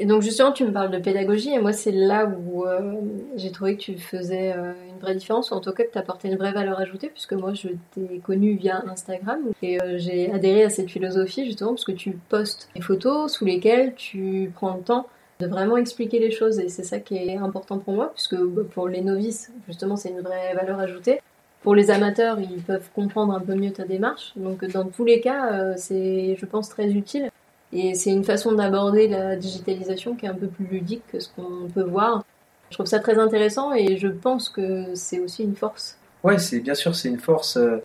et 0.00 0.06
donc 0.06 0.22
justement, 0.22 0.52
tu 0.52 0.64
me 0.64 0.72
parles 0.72 0.92
de 0.92 0.98
pédagogie 0.98 1.52
et 1.52 1.58
moi 1.58 1.72
c'est 1.72 1.90
là 1.90 2.26
où 2.26 2.64
euh, 2.64 2.94
j'ai 3.34 3.50
trouvé 3.50 3.76
que 3.76 3.82
tu 3.82 3.98
faisais 3.98 4.52
euh, 4.52 4.72
une 4.92 5.00
vraie 5.00 5.16
différence, 5.16 5.50
ou 5.50 5.54
en 5.54 5.60
tout 5.60 5.72
cas 5.72 5.82
que 5.82 5.90
tu 5.90 5.98
apportais 5.98 6.28
une 6.28 6.36
vraie 6.36 6.52
valeur 6.52 6.78
ajoutée, 6.78 7.08
puisque 7.08 7.32
moi 7.32 7.52
je 7.52 7.68
t'ai 7.92 8.20
connu 8.20 8.54
via 8.54 8.84
Instagram 8.86 9.40
et 9.60 9.82
euh, 9.82 9.98
j'ai 9.98 10.30
adhéré 10.30 10.62
à 10.62 10.70
cette 10.70 10.88
philosophie 10.88 11.44
justement 11.44 11.70
parce 11.70 11.84
que 11.84 11.92
tu 11.92 12.12
postes 12.28 12.68
des 12.76 12.80
photos 12.80 13.32
sous 13.32 13.44
lesquelles 13.44 13.94
tu 13.96 14.52
prends 14.54 14.76
le 14.76 14.82
temps 14.82 15.08
de 15.40 15.48
vraiment 15.48 15.76
expliquer 15.76 16.20
les 16.20 16.30
choses 16.30 16.60
et 16.60 16.68
c'est 16.68 16.84
ça 16.84 17.00
qui 17.00 17.16
est 17.16 17.36
important 17.36 17.78
pour 17.78 17.94
moi, 17.94 18.12
puisque 18.14 18.36
bah, 18.36 18.62
pour 18.72 18.86
les 18.86 19.00
novices 19.00 19.50
justement 19.66 19.96
c'est 19.96 20.10
une 20.10 20.20
vraie 20.20 20.54
valeur 20.54 20.78
ajoutée. 20.78 21.20
Pour 21.62 21.74
les 21.74 21.90
amateurs, 21.90 22.38
ils 22.38 22.62
peuvent 22.62 22.88
comprendre 22.94 23.34
un 23.34 23.40
peu 23.40 23.56
mieux 23.56 23.72
ta 23.72 23.84
démarche. 23.84 24.32
Donc 24.36 24.64
dans 24.64 24.84
tous 24.84 25.04
les 25.04 25.20
cas, 25.20 25.76
c'est 25.76 26.36
je 26.38 26.46
pense 26.46 26.68
très 26.68 26.92
utile 26.92 27.30
et 27.72 27.94
c'est 27.94 28.10
une 28.10 28.24
façon 28.24 28.52
d'aborder 28.52 29.08
la 29.08 29.36
digitalisation 29.36 30.14
qui 30.14 30.26
est 30.26 30.28
un 30.28 30.34
peu 30.34 30.46
plus 30.46 30.66
ludique 30.66 31.02
que 31.12 31.20
ce 31.20 31.28
qu'on 31.28 31.68
peut 31.72 31.82
voir. 31.82 32.24
Je 32.70 32.74
trouve 32.76 32.86
ça 32.86 32.98
très 32.98 33.18
intéressant 33.18 33.72
et 33.72 33.96
je 33.96 34.08
pense 34.08 34.48
que 34.48 34.94
c'est 34.94 35.20
aussi 35.20 35.42
une 35.42 35.56
force. 35.56 35.96
Ouais, 36.22 36.38
c'est 36.38 36.60
bien 36.60 36.74
sûr 36.74 36.94
c'est 36.94 37.08
une 37.08 37.18
force. 37.18 37.56
Euh, 37.56 37.78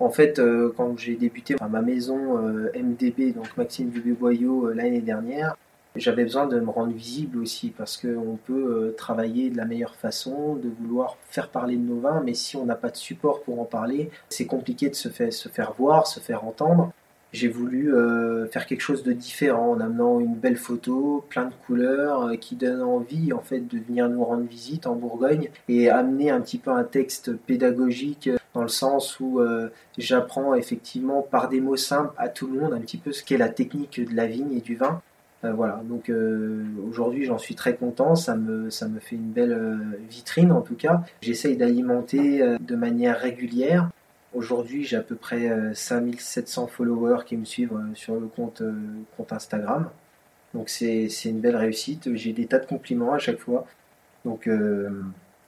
en 0.00 0.10
fait, 0.10 0.38
euh, 0.38 0.72
quand 0.76 0.96
j'ai 0.96 1.16
débuté 1.16 1.56
à 1.60 1.68
ma 1.68 1.82
maison 1.82 2.38
euh, 2.38 2.70
MDB, 2.74 3.32
donc 3.32 3.56
Maxime 3.56 3.90
Dubé-Boyau, 3.90 4.72
l'année 4.72 5.00
dernière, 5.00 5.56
j'avais 5.96 6.22
besoin 6.22 6.46
de 6.46 6.60
me 6.60 6.70
rendre 6.70 6.92
visible 6.92 7.38
aussi 7.38 7.70
parce 7.70 7.96
qu'on 7.96 8.38
peut 8.44 8.94
travailler 8.96 9.50
de 9.50 9.56
la 9.56 9.64
meilleure 9.64 9.96
façon, 9.96 10.54
de 10.54 10.68
vouloir 10.80 11.16
faire 11.28 11.48
parler 11.48 11.76
de 11.76 11.82
nos 11.82 11.98
vins, 11.98 12.22
mais 12.24 12.34
si 12.34 12.56
on 12.56 12.64
n'a 12.64 12.76
pas 12.76 12.90
de 12.90 12.96
support 12.96 13.42
pour 13.42 13.60
en 13.60 13.64
parler, 13.64 14.10
c'est 14.28 14.46
compliqué 14.46 14.88
de 14.88 14.94
se 14.94 15.08
faire, 15.08 15.32
se 15.32 15.48
faire 15.48 15.72
voir, 15.76 16.06
se 16.06 16.20
faire 16.20 16.44
entendre 16.44 16.92
j'ai 17.32 17.48
voulu 17.48 17.94
euh, 17.94 18.46
faire 18.46 18.66
quelque 18.66 18.80
chose 18.80 19.02
de 19.02 19.12
différent 19.12 19.72
en 19.72 19.80
amenant 19.80 20.18
une 20.18 20.34
belle 20.34 20.56
photo, 20.56 21.24
plein 21.28 21.44
de 21.44 21.52
couleurs, 21.66 22.22
euh, 22.22 22.36
qui 22.36 22.56
donne 22.56 22.80
envie 22.80 23.32
en 23.32 23.40
fait 23.40 23.60
de 23.60 23.78
venir 23.78 24.08
nous 24.08 24.24
rendre 24.24 24.44
visite 24.44 24.86
en 24.86 24.94
Bourgogne 24.94 25.50
et 25.68 25.90
amener 25.90 26.30
un 26.30 26.40
petit 26.40 26.58
peu 26.58 26.70
un 26.70 26.84
texte 26.84 27.36
pédagogique 27.36 28.28
euh, 28.28 28.38
dans 28.54 28.62
le 28.62 28.68
sens 28.68 29.20
où 29.20 29.40
j'apprends 29.98 30.54
effectivement 30.54 31.22
par 31.22 31.48
des 31.48 31.60
mots 31.60 31.76
simples 31.76 32.12
à 32.16 32.28
tout 32.28 32.48
le 32.48 32.58
monde 32.58 32.72
un 32.72 32.80
petit 32.80 32.96
peu 32.96 33.12
ce 33.12 33.22
qu'est 33.22 33.36
la 33.36 33.48
technique 33.48 34.00
de 34.00 34.16
la 34.16 34.26
vigne 34.26 34.52
et 34.52 34.60
du 34.60 34.74
vin. 34.74 35.00
voilà, 35.44 35.80
donc 35.84 36.10
aujourd'hui 36.88 37.24
j'en 37.24 37.38
suis 37.38 37.54
très 37.54 37.76
content, 37.76 38.16
ça 38.16 38.34
me, 38.34 38.68
ça 38.70 38.88
me 38.88 38.98
fait 38.98 39.14
une 39.14 39.30
belle 39.30 39.78
vitrine 40.08 40.50
en 40.50 40.62
tout 40.62 40.74
cas. 40.74 41.02
J'essaye 41.20 41.56
d'alimenter 41.56 42.56
de 42.58 42.74
manière 42.74 43.20
régulière 43.20 43.90
Aujourd'hui, 44.38 44.84
j'ai 44.84 44.96
à 44.96 45.02
peu 45.02 45.16
près 45.16 45.50
5700 45.74 46.62
euh, 46.62 46.66
followers 46.68 47.24
qui 47.26 47.36
me 47.36 47.44
suivent 47.44 47.72
euh, 47.72 47.92
sur 47.96 48.14
le 48.14 48.28
compte, 48.28 48.60
euh, 48.60 48.72
compte 49.16 49.32
Instagram. 49.32 49.90
Donc 50.54 50.68
c'est 50.68 51.08
une 51.24 51.40
belle 51.40 51.56
réussite. 51.56 52.14
J'ai 52.14 52.32
des 52.32 52.46
tas 52.46 52.60
de 52.60 52.66
compliments 52.66 53.12
à 53.12 53.18
chaque 53.18 53.40
fois. 53.40 53.66
Donc 54.24 54.48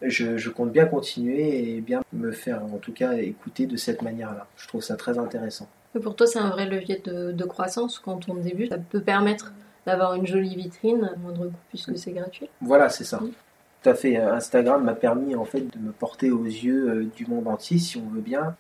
je, 0.03 0.49
compte 0.51 0.73
bien 0.73 0.87
continuer 0.87 1.77
et 1.77 1.81
bien 1.81 2.03
me 2.13 2.33
faire 2.33 2.65
en 2.65 2.79
tout 2.79 2.93
cas 2.93 3.13
écouter 3.13 3.67
de 3.67 3.77
cette 3.77 4.03
manière-là. 4.03 4.49
Je 4.57 4.67
trouve 4.67 4.83
ça 4.83 4.97
très 4.97 5.19
intéressant. 5.19 5.69
pour 6.03 6.17
toi, 6.17 6.27
c'est 6.27 6.41
un 6.41 6.51
vrai 6.51 6.67
levier 6.67 7.01
de, 7.05 7.45
croissance 7.45 8.01
quand 8.01 8.29
on 8.29 8.35
débute. 8.35 8.71
Ça 8.71 8.79
peut 8.79 9.01
permettre 9.01 9.53
d'avoir 9.87 10.15
une 10.15 10.27
jolie 10.27 10.57
vitrine 10.57 11.05
à 11.05 11.17
moindre 11.17 11.47
coût 11.47 11.55
puisque 11.69 11.97
c'est 11.97 12.13
gratuit. 12.13 12.49
Voilà, 12.61 12.89
c'est 12.89 13.05
ça. 13.05 13.21
Tout 13.21 13.89
à 13.89 13.95
fait. 13.95 14.17
Instagram 14.17 14.83
m'a 14.83 14.95
permis 14.95 15.37
en 15.37 15.45
fait 15.45 15.61
de 15.61 15.79
me 15.79 15.93
porter 15.93 16.33
aux 16.33 16.45
yeux 16.45 17.09
du 17.17 17.27
monde 17.27 17.47
entier, 17.47 17.79
si 17.79 17.97
on 17.97 18.09
veut 18.11 18.21
bien, 18.21 18.57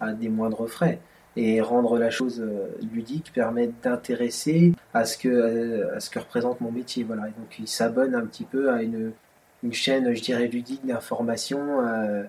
à 0.00 0.12
des 0.12 0.28
moindres 0.28 0.68
frais. 0.68 0.98
Et 1.36 1.60
rendre 1.60 1.98
la 1.98 2.10
chose 2.10 2.40
euh, 2.40 2.66
ludique 2.92 3.32
permet 3.32 3.70
d'intéresser 3.82 4.72
à 4.92 5.04
ce 5.04 5.16
que 5.16 5.28
euh, 5.28 5.96
à 5.96 6.00
ce 6.00 6.10
que 6.10 6.18
représente 6.18 6.60
mon 6.60 6.72
métier. 6.72 7.04
Voilà. 7.04 7.24
donc 7.24 7.58
il 7.60 7.68
s'abonne 7.68 8.14
un 8.14 8.26
petit 8.26 8.44
peu 8.44 8.70
à 8.70 8.82
une, 8.82 9.12
une 9.62 9.72
chaîne, 9.72 10.12
je 10.14 10.20
dirais, 10.20 10.48
ludique 10.48 10.84
d'information. 10.84 11.86
Euh, 11.86 12.24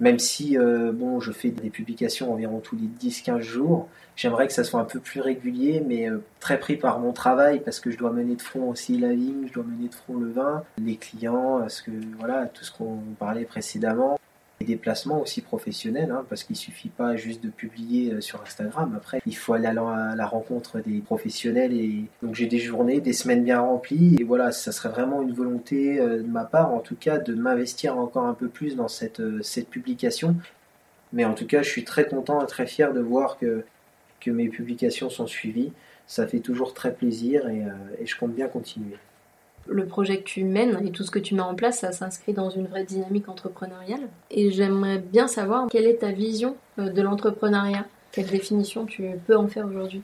même 0.00 0.18
si 0.18 0.56
bon, 0.56 1.20
je 1.20 1.30
fais 1.30 1.50
des 1.50 1.70
publications 1.70 2.32
environ 2.32 2.58
tous 2.58 2.74
les 2.74 2.88
10-15 3.08 3.40
jours, 3.40 3.88
j'aimerais 4.16 4.48
que 4.48 4.52
ça 4.52 4.64
soit 4.64 4.80
un 4.80 4.84
peu 4.84 4.98
plus 4.98 5.20
régulier, 5.20 5.80
mais 5.86 6.08
très 6.40 6.58
pris 6.58 6.76
par 6.76 6.98
mon 6.98 7.12
travail 7.12 7.60
parce 7.60 7.78
que 7.78 7.92
je 7.92 7.98
dois 7.98 8.10
mener 8.10 8.34
de 8.34 8.42
front 8.42 8.68
aussi 8.68 8.98
la 8.98 9.12
vigne, 9.12 9.46
je 9.46 9.52
dois 9.52 9.62
mener 9.62 9.88
de 9.88 9.94
front 9.94 10.16
le 10.16 10.28
vin, 10.28 10.64
les 10.78 10.96
clients, 10.96 11.68
ce 11.68 11.84
que 11.84 11.92
voilà, 12.18 12.46
tout 12.46 12.64
ce 12.64 12.72
qu'on 12.72 12.98
parlait 13.16 13.44
précédemment 13.44 14.18
des 14.62 14.74
déplacements 14.74 15.20
aussi 15.20 15.40
professionnels, 15.40 16.10
hein, 16.10 16.24
parce 16.28 16.44
qu'il 16.44 16.56
suffit 16.56 16.88
pas 16.88 17.16
juste 17.16 17.42
de 17.42 17.50
publier 17.50 18.12
euh, 18.12 18.20
sur 18.20 18.40
Instagram. 18.42 18.94
Après, 18.96 19.20
il 19.26 19.36
faut 19.36 19.54
aller 19.54 19.66
à 19.66 19.72
la 19.72 20.26
rencontre 20.26 20.80
des 20.80 21.00
professionnels 21.00 21.72
et 21.72 22.04
donc 22.22 22.34
j'ai 22.34 22.46
des 22.46 22.58
journées, 22.58 23.00
des 23.00 23.12
semaines 23.12 23.44
bien 23.44 23.60
remplies 23.60 24.16
et 24.20 24.24
voilà, 24.24 24.52
ça 24.52 24.72
serait 24.72 24.88
vraiment 24.88 25.22
une 25.22 25.32
volonté 25.32 25.98
euh, 25.98 26.18
de 26.18 26.28
ma 26.28 26.44
part, 26.44 26.72
en 26.72 26.80
tout 26.80 26.96
cas, 26.96 27.18
de 27.18 27.34
m'investir 27.34 27.98
encore 27.98 28.24
un 28.26 28.34
peu 28.34 28.48
plus 28.48 28.76
dans 28.76 28.88
cette, 28.88 29.20
euh, 29.20 29.40
cette 29.42 29.68
publication. 29.68 30.36
Mais 31.12 31.24
en 31.24 31.34
tout 31.34 31.46
cas, 31.46 31.62
je 31.62 31.68
suis 31.68 31.84
très 31.84 32.06
content 32.06 32.42
et 32.42 32.46
très 32.46 32.66
fier 32.66 32.92
de 32.92 33.00
voir 33.00 33.38
que, 33.38 33.64
que 34.20 34.30
mes 34.30 34.48
publications 34.48 35.10
sont 35.10 35.26
suivies. 35.26 35.72
Ça 36.06 36.26
fait 36.26 36.40
toujours 36.40 36.74
très 36.74 36.92
plaisir 36.92 37.48
et, 37.48 37.64
et 38.00 38.06
je 38.06 38.16
compte 38.16 38.34
bien 38.34 38.48
continuer 38.48 38.96
le 39.66 39.86
projet 39.86 40.18
que 40.18 40.24
tu 40.24 40.44
mènes 40.44 40.84
et 40.86 40.90
tout 40.90 41.04
ce 41.04 41.10
que 41.10 41.18
tu 41.18 41.34
mets 41.34 41.42
en 41.42 41.54
place, 41.54 41.80
ça 41.80 41.92
s'inscrit 41.92 42.32
dans 42.32 42.50
une 42.50 42.66
vraie 42.66 42.84
dynamique 42.84 43.28
entrepreneuriale. 43.28 44.08
Et 44.30 44.50
j'aimerais 44.50 44.98
bien 44.98 45.28
savoir 45.28 45.68
quelle 45.70 45.86
est 45.86 45.98
ta 45.98 46.10
vision 46.10 46.56
euh, 46.78 46.90
de 46.90 47.02
l'entrepreneuriat. 47.02 47.86
Quelle 48.12 48.26
définition 48.26 48.84
tu 48.84 49.04
peux 49.26 49.36
en 49.36 49.48
faire 49.48 49.66
aujourd'hui? 49.66 50.02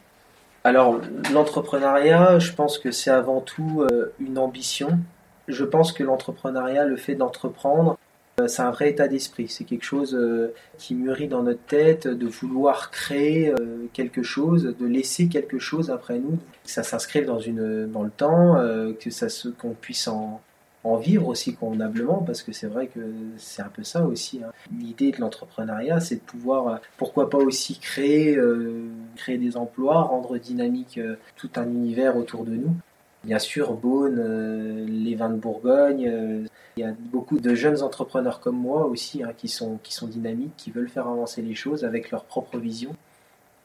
Alors, 0.64 1.00
l'entrepreneuriat, 1.32 2.38
je 2.38 2.52
pense 2.52 2.78
que 2.78 2.90
c'est 2.90 3.10
avant 3.10 3.40
tout 3.40 3.86
euh, 3.90 4.12
une 4.18 4.38
ambition. 4.38 4.98
Je 5.46 5.64
pense 5.64 5.92
que 5.92 6.02
l'entrepreneuriat, 6.02 6.84
le 6.84 6.96
fait 6.96 7.14
d'entreprendre, 7.14 7.98
c'est 8.46 8.62
un 8.62 8.70
vrai 8.70 8.90
état 8.90 9.08
d'esprit. 9.08 9.48
C'est 9.48 9.64
quelque 9.64 9.84
chose 9.84 10.14
euh, 10.14 10.54
qui 10.78 10.94
mûrit 10.94 11.28
dans 11.28 11.42
notre 11.42 11.62
tête, 11.62 12.06
de 12.06 12.26
vouloir 12.26 12.90
créer 12.90 13.52
quelque 13.92 14.22
chose, 14.22 14.74
de 14.78 14.86
laisser 14.86 15.28
quelque 15.28 15.58
chose 15.58 15.90
après 15.90 16.18
nous. 16.18 16.38
Que 16.64 16.70
ça 16.70 16.82
s'inscrive 16.82 17.26
dans, 17.26 17.38
le 17.38 18.10
temps, 18.10 18.56
que 19.00 19.10
ça 19.10 19.26
qu'on 19.58 19.74
puisse 19.74 20.08
en, 20.08 20.40
vivre 20.96 21.28
aussi 21.28 21.54
convenablement, 21.54 22.22
parce 22.22 22.42
que 22.42 22.52
c'est 22.52 22.66
vrai 22.66 22.86
que 22.86 23.00
c'est 23.36 23.62
un 23.62 23.68
peu 23.68 23.84
ça 23.84 24.04
aussi. 24.04 24.40
Hein. 24.42 24.50
L'idée 24.78 25.10
de 25.12 25.20
l'entrepreneuriat, 25.20 26.00
c'est 26.00 26.16
de 26.16 26.20
pouvoir, 26.20 26.68
euh, 26.68 26.76
pourquoi 26.96 27.28
pas 27.28 27.38
aussi 27.38 27.78
créer, 27.78 28.36
euh, 28.36 28.88
créer 29.16 29.38
des 29.38 29.56
emplois, 29.56 30.02
rendre 30.02 30.38
dynamique 30.38 30.98
euh, 30.98 31.16
tout 31.36 31.50
un 31.56 31.64
univers 31.64 32.16
autour 32.16 32.44
de 32.44 32.52
nous. 32.52 32.74
Bien 33.28 33.38
sûr, 33.38 33.74
Beaune, 33.74 34.86
les 34.86 35.14
vins 35.14 35.28
de 35.28 35.36
Bourgogne, 35.36 36.46
il 36.78 36.80
y 36.80 36.82
a 36.82 36.94
beaucoup 37.12 37.38
de 37.38 37.54
jeunes 37.54 37.82
entrepreneurs 37.82 38.40
comme 38.40 38.56
moi 38.56 38.86
aussi 38.86 39.22
hein, 39.22 39.32
qui, 39.36 39.48
sont, 39.48 39.78
qui 39.82 39.92
sont 39.92 40.06
dynamiques, 40.06 40.56
qui 40.56 40.70
veulent 40.70 40.88
faire 40.88 41.06
avancer 41.06 41.42
les 41.42 41.54
choses 41.54 41.84
avec 41.84 42.10
leur 42.10 42.24
propre 42.24 42.56
vision. 42.56 42.96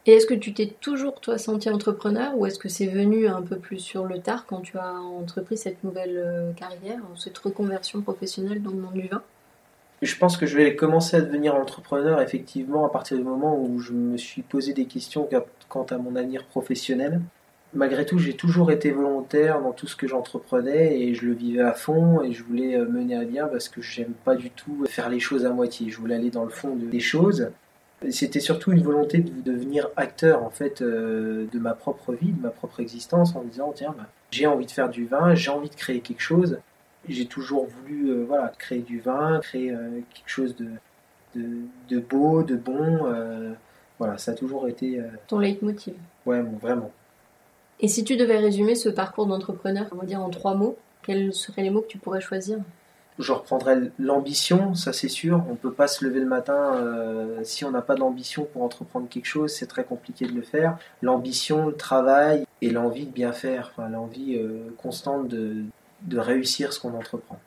Et 0.06 0.12
est-ce 0.12 0.26
que 0.26 0.34
tu 0.34 0.54
t'es 0.54 0.68
toujours, 0.82 1.22
toi, 1.22 1.38
senti 1.38 1.70
entrepreneur 1.70 2.38
ou 2.38 2.46
est-ce 2.46 2.60
que 2.60 2.68
c'est 2.68 2.88
venu 2.88 3.26
un 3.30 3.42
peu 3.42 3.56
plus 3.56 3.80
sur 3.80 4.04
le 4.04 4.20
tard 4.20 4.46
quand 4.48 4.60
tu 4.60 4.78
as 4.78 4.96
entrepris 4.96 5.56
cette 5.56 5.82
nouvelle 5.86 6.18
euh, 6.18 6.52
carrière, 6.52 7.00
cette 7.16 7.38
reconversion 7.38 8.02
professionnelle 8.02 8.62
dans 8.62 8.72
le 8.72 8.82
monde 8.82 8.96
du 8.96 9.08
vin? 9.08 9.22
Je 10.02 10.18
pense 10.18 10.36
que 10.36 10.46
je 10.46 10.58
vais 10.58 10.76
commencer 10.76 11.16
à 11.16 11.22
devenir 11.22 11.56
entrepreneur 11.56 12.20
effectivement 12.20 12.86
à 12.86 12.90
partir 12.90 13.16
du 13.16 13.24
moment 13.24 13.58
où 13.58 13.80
je 13.80 13.94
me 13.94 14.18
suis 14.18 14.42
posé 14.42 14.74
des 14.74 14.88
questions 14.88 15.30
quant 15.70 15.86
à 15.90 15.98
mon 15.98 16.18
avenir 16.18 16.44
professionnel. 16.48 17.22
Malgré 17.76 18.06
tout, 18.06 18.20
j'ai 18.20 18.36
toujours 18.36 18.72
été 18.72 18.92
volontaire 18.92 19.62
dans 19.62 19.72
tout 19.72 19.88
ce 19.88 19.96
que 19.96 20.08
j'entreprenais 20.08 21.02
et 21.02 21.16
je 21.16 21.26
le 21.26 21.34
vivais 21.34 21.62
à 21.62 21.74
fond 21.74 22.22
et 22.22 22.32
je 22.32 22.44
voulais 22.44 22.76
euh, 22.76 22.86
mener 22.88 23.16
à 23.16 23.26
bien 23.26 23.48
parce 23.48 23.68
que 23.68 23.82
j'aime 23.82 24.14
pas 24.24 24.36
du 24.36 24.52
tout 24.52 24.86
faire 24.88 25.10
les 25.10 25.20
choses 25.20 25.46
à 25.46 25.50
moitié. 25.50 25.90
Je 25.90 25.98
voulais 25.98 26.16
aller 26.16 26.30
dans 26.30 26.44
le 26.44 26.52
fond 26.52 26.76
des 26.76 27.00
choses. 27.00 27.50
C'était 28.10 28.40
surtout 28.40 28.72
une 28.72 28.82
volonté 28.82 29.20
de 29.20 29.42
devenir 29.42 29.90
acteur 29.96 30.44
en 30.44 30.50
fait 30.50 30.82
euh, 30.82 31.46
de 31.52 31.60
ma 31.60 31.74
propre 31.74 32.14
vie, 32.14 32.32
de 32.32 32.42
ma 32.42 32.50
propre 32.50 32.80
existence, 32.80 33.36
en 33.36 33.44
disant 33.44 33.72
tiens, 33.74 33.96
bah, 33.98 34.08
j'ai 34.32 34.46
envie 34.46 34.66
de 34.66 34.72
faire 34.72 34.90
du 34.90 35.06
vin, 35.06 35.36
j'ai 35.36 35.52
envie 35.52 35.70
de 35.70 35.76
créer 35.76 36.02
quelque 36.02 36.22
chose. 36.22 36.60
J'ai 37.08 37.26
toujours 37.26 37.68
voulu 37.68 38.10
euh, 38.10 38.26
voilà 38.28 38.52
créer 38.58 38.80
du 38.80 39.00
vin, 39.00 39.40
créer 39.40 39.72
euh, 39.72 40.00
quelque 40.14 40.30
chose 40.30 40.56
de, 40.56 40.68
de, 41.90 42.00
beau, 42.00 42.44
de 42.44 42.56
bon. 42.56 43.14
voilà, 44.00 44.18
ça 44.18 44.32
a 44.32 44.36
toujours 44.36 44.68
été 44.68 45.02
ton 45.28 45.40
leitmotiv. 45.40 45.96
Ouais, 46.26 46.42
vraiment. 46.62 46.92
Et 47.80 47.88
si 47.88 48.04
tu 48.04 48.16
devais 48.16 48.38
résumer 48.38 48.76
ce 48.76 48.90
parcours 48.90 49.26
d'entrepreneur, 49.26 49.88
on 49.92 49.96
va 49.96 50.06
dire 50.06 50.22
en 50.22 50.30
trois 50.30 50.56
mots, 50.56 50.78
quels 51.04 51.34
seraient 51.34 51.64
les 51.64 51.70
mots 51.70 51.82
que 51.82 51.88
tu 51.88 51.98
pourrais 51.98 52.22
choisir? 52.22 52.60
Je 53.20 53.32
reprendrai 53.32 53.76
l'ambition, 54.00 54.74
ça 54.74 54.92
c'est 54.92 55.08
sûr. 55.08 55.44
On 55.48 55.52
ne 55.52 55.58
peut 55.58 55.72
pas 55.72 55.88
se 55.88 56.04
lever 56.04 56.20
le 56.20 56.26
matin 56.26 56.76
euh, 56.76 57.42
si 57.44 57.64
on 57.64 57.70
n'a 57.70 57.82
pas 57.82 57.94
d'ambition 57.94 58.48
pour 58.52 58.64
entreprendre 58.64 59.08
quelque 59.08 59.28
chose, 59.28 59.52
c'est 59.52 59.68
très 59.68 59.84
compliqué 59.84 60.26
de 60.26 60.32
le 60.32 60.42
faire. 60.42 60.78
L'ambition, 61.04 61.68
le 61.68 61.76
travail 61.76 62.46
et 62.62 62.72
l'envie 62.72 63.06
de 63.06 63.12
bien 63.12 63.32
faire, 63.32 63.72
enfin, 63.72 63.88
l'envie 63.90 64.36
euh, 64.36 64.74
constante 64.82 65.28
de, 65.28 65.58
de, 66.04 66.18
réussir 66.18 66.74
ce 66.74 66.80
qu'on 66.80 66.96
entreprend. 66.96 67.38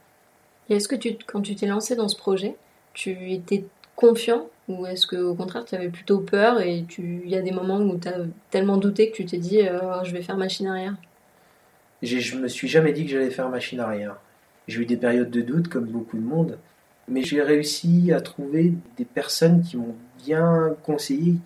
Et 0.69 0.77
est-ce 0.77 0.87
que 0.87 0.95
tu, 0.95 1.17
quand 1.27 1.41
tu 1.41 1.57
t'es 1.57 1.67
lancé 1.67 1.97
dans 1.97 2.09
ce 2.09 2.17
projet, 2.17 2.57
tu 2.93 3.33
étais 3.33 3.65
confiant 3.97 4.49
ou 4.69 4.87
est-ce 4.87 5.07
qu'au 5.07 5.35
contraire 5.35 5.65
tu 5.65 5.75
avais 5.75 5.89
plutôt 5.89 6.21
peur 6.21 6.61
et 6.61 6.85
il 6.99 7.29
y 7.29 7.37
a 7.37 7.41
des 7.41 7.51
moments 7.51 7.81
où 7.81 7.99
tu 7.99 8.09
as 8.09 8.19
tellement 8.51 8.77
douté 8.77 9.11
que 9.11 9.17
tu 9.17 9.25
t'es 9.25 9.39
dit 9.39 9.63
euh, 9.63 10.05
je 10.05 10.13
vais 10.13 10.23
faire 10.23 10.37
machine 10.37 10.69
arrière? 10.69 10.95
Je 12.03 12.37
me 12.37 12.49
suis 12.49 12.69
jamais 12.69 12.93
dit 12.93 13.05
que 13.05 13.11
j'allais 13.11 13.31
faire 13.31 13.49
machine 13.49 13.81
arrière. 13.81 14.17
J'ai 14.69 14.83
eu 14.83 14.87
des 14.87 14.97
périodes 14.97 15.31
de 15.31 15.41
doute, 15.41 15.69
comme 15.69 15.87
beaucoup 15.87 16.17
de 16.17 16.23
monde, 16.23 16.59
mais 17.09 17.23
j'ai 17.23 17.41
réussi 17.41 18.13
à 18.13 18.21
trouver 18.21 18.75
des 18.97 19.05
personnes 19.05 19.63
qui 19.63 19.77
m'ont 19.77 19.95
bien 20.25 20.75
conseillé. 20.83 21.37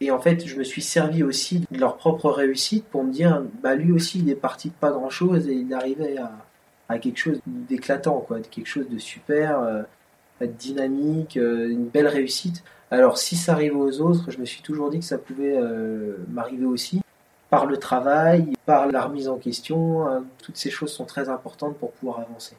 Et 0.00 0.10
en 0.10 0.20
fait, 0.20 0.46
je 0.46 0.56
me 0.56 0.64
suis 0.64 0.82
servi 0.82 1.22
aussi 1.22 1.64
de 1.70 1.78
leur 1.78 1.96
propre 1.96 2.30
réussite 2.30 2.84
pour 2.86 3.04
me 3.04 3.12
dire, 3.12 3.42
bah 3.62 3.74
lui 3.74 3.92
aussi, 3.92 4.20
il 4.20 4.28
est 4.30 4.34
parti 4.34 4.68
de 4.68 4.74
pas 4.74 4.90
grand 4.90 5.10
chose 5.10 5.48
et 5.48 5.54
il 5.54 5.72
arrivait 5.72 6.16
à, 6.18 6.98
quelque 6.98 7.18
chose 7.18 7.40
d'éclatant, 7.46 8.20
quoi, 8.20 8.40
quelque 8.40 8.66
chose 8.66 8.88
de 8.88 8.98
super, 8.98 9.60
euh, 9.60 9.82
dynamique, 10.40 11.36
euh, 11.36 11.68
une 11.70 11.86
belle 11.86 12.08
réussite. 12.08 12.62
Alors, 12.90 13.18
si 13.18 13.36
ça 13.36 13.52
arrive 13.52 13.76
aux 13.76 14.00
autres, 14.00 14.30
je 14.30 14.38
me 14.38 14.44
suis 14.44 14.62
toujours 14.62 14.90
dit 14.90 15.00
que 15.00 15.04
ça 15.04 15.18
pouvait 15.18 15.56
euh, 15.56 16.16
m'arriver 16.28 16.66
aussi 16.66 17.00
par 17.50 17.66
le 17.66 17.76
travail, 17.76 18.54
par 18.66 18.90
la 18.90 19.02
remise 19.02 19.28
en 19.28 19.36
question. 19.36 20.06
Hein, 20.06 20.24
toutes 20.42 20.56
ces 20.56 20.70
choses 20.70 20.92
sont 20.92 21.04
très 21.04 21.28
importantes 21.28 21.76
pour 21.78 21.92
pouvoir 21.92 22.20
avancer. 22.20 22.56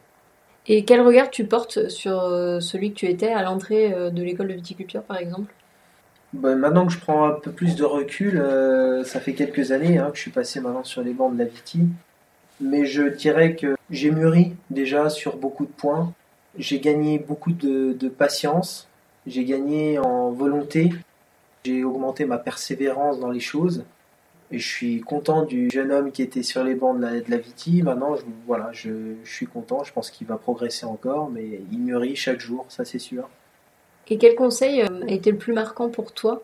Et 0.68 0.84
quel 0.84 1.02
regard 1.02 1.30
tu 1.30 1.46
portes 1.46 1.90
sur 1.90 2.22
euh, 2.22 2.60
celui 2.60 2.92
que 2.92 2.96
tu 2.96 3.06
étais 3.08 3.32
à 3.32 3.44
l'entrée 3.44 3.92
de 4.12 4.24
l'école 4.24 4.48
de 4.48 4.54
viticulture, 4.54 5.04
par 5.04 5.18
exemple? 5.18 5.54
Ben, 6.36 6.56
Maintenant 6.56 6.86
que 6.86 6.92
je 6.92 7.00
prends 7.00 7.28
un 7.28 7.32
peu 7.32 7.52
plus 7.52 7.76
de 7.76 7.86
recul, 7.86 8.38
euh, 8.38 9.04
ça 9.04 9.20
fait 9.20 9.34
quelques 9.34 9.72
années 9.72 9.98
hein, 9.98 10.10
que 10.12 10.18
je 10.18 10.22
suis 10.22 10.32
passé 10.32 10.60
maintenant 10.60 10.84
sur 10.84 11.02
les 11.02 11.14
bancs 11.14 11.34
de 11.34 11.40
la 11.40 11.46
Viti. 11.46 11.88
Mais 12.60 12.86
je 12.86 13.04
dirais 13.04 13.56
que 13.56 13.76
j'ai 13.90 14.12
mûri 14.12 14.54
déjà 14.70 15.10
sur 15.10 15.38
beaucoup 15.38 15.66
de 15.66 15.72
points. 15.72 16.14
J'ai 16.58 16.80
gagné 16.80 17.20
beaucoup 17.20 17.52
de, 17.52 17.94
de 17.94 18.10
patience, 18.10 18.88
j'ai 19.28 19.44
gagné 19.44 20.00
en 20.00 20.32
volonté, 20.32 20.92
j'ai 21.66 21.84
augmenté 21.84 22.26
ma 22.26 22.38
persévérance 22.38 23.20
dans 23.20 23.32
les 23.32 23.40
choses. 23.40 23.84
Et 24.52 24.60
je 24.60 24.68
suis 24.68 25.02
content 25.02 25.44
du 25.44 25.70
jeune 25.72 25.92
homme 25.92 26.12
qui 26.12 26.22
était 26.22 26.44
sur 26.44 26.64
les 26.64 26.76
bancs 26.76 26.96
de 26.98 27.02
la, 27.02 27.20
de 27.20 27.32
la 27.32 27.38
Viti. 27.38 27.82
Maintenant, 27.82 28.16
je, 28.16 28.22
voilà, 28.46 28.70
je, 28.72 29.16
suis 29.24 29.48
content. 29.48 29.84
Je 29.84 29.92
pense 29.92 30.12
qu'il 30.12 30.28
va 30.28 30.38
progresser 30.38 30.86
encore, 30.86 31.32
mais 31.32 31.62
il 31.72 31.80
mûrit 31.80 32.16
chaque 32.16 32.40
jour, 32.40 32.66
ça 32.70 32.86
c'est 32.86 33.00
sûr. 33.00 33.28
Et 34.08 34.20
quel 34.20 34.36
conseil 34.36 34.82
euh, 34.82 35.08
a 35.08 35.12
été 35.12 35.32
le 35.32 35.38
plus 35.38 35.54
marquant 35.54 35.90
pour 35.90 36.12
toi? 36.12 36.44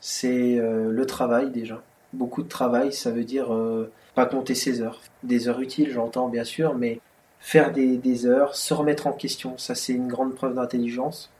C'est 0.00 0.58
euh, 0.58 0.92
le 0.92 1.06
travail 1.06 1.50
déjà. 1.50 1.82
Beaucoup 2.12 2.44
de 2.44 2.48
travail, 2.48 2.92
ça 2.92 3.10
veut 3.10 3.24
dire 3.24 3.52
euh, 3.52 3.90
pas 4.14 4.26
compter 4.26 4.54
ses 4.54 4.80
heures. 4.80 5.00
Des 5.24 5.48
heures 5.48 5.60
utiles, 5.60 5.90
j'entends 5.90 6.28
bien 6.28 6.44
sûr, 6.44 6.76
mais 6.76 7.00
faire 7.40 7.72
des, 7.72 8.26
heures, 8.26 8.56
se 8.56 8.74
remettre 8.74 9.06
en 9.06 9.12
question, 9.12 9.56
ça 9.58 9.74
c'est 9.74 9.92
une 9.92 10.08
grande 10.08 10.34
preuve 10.34 10.54
d'intelligence. 10.54 11.30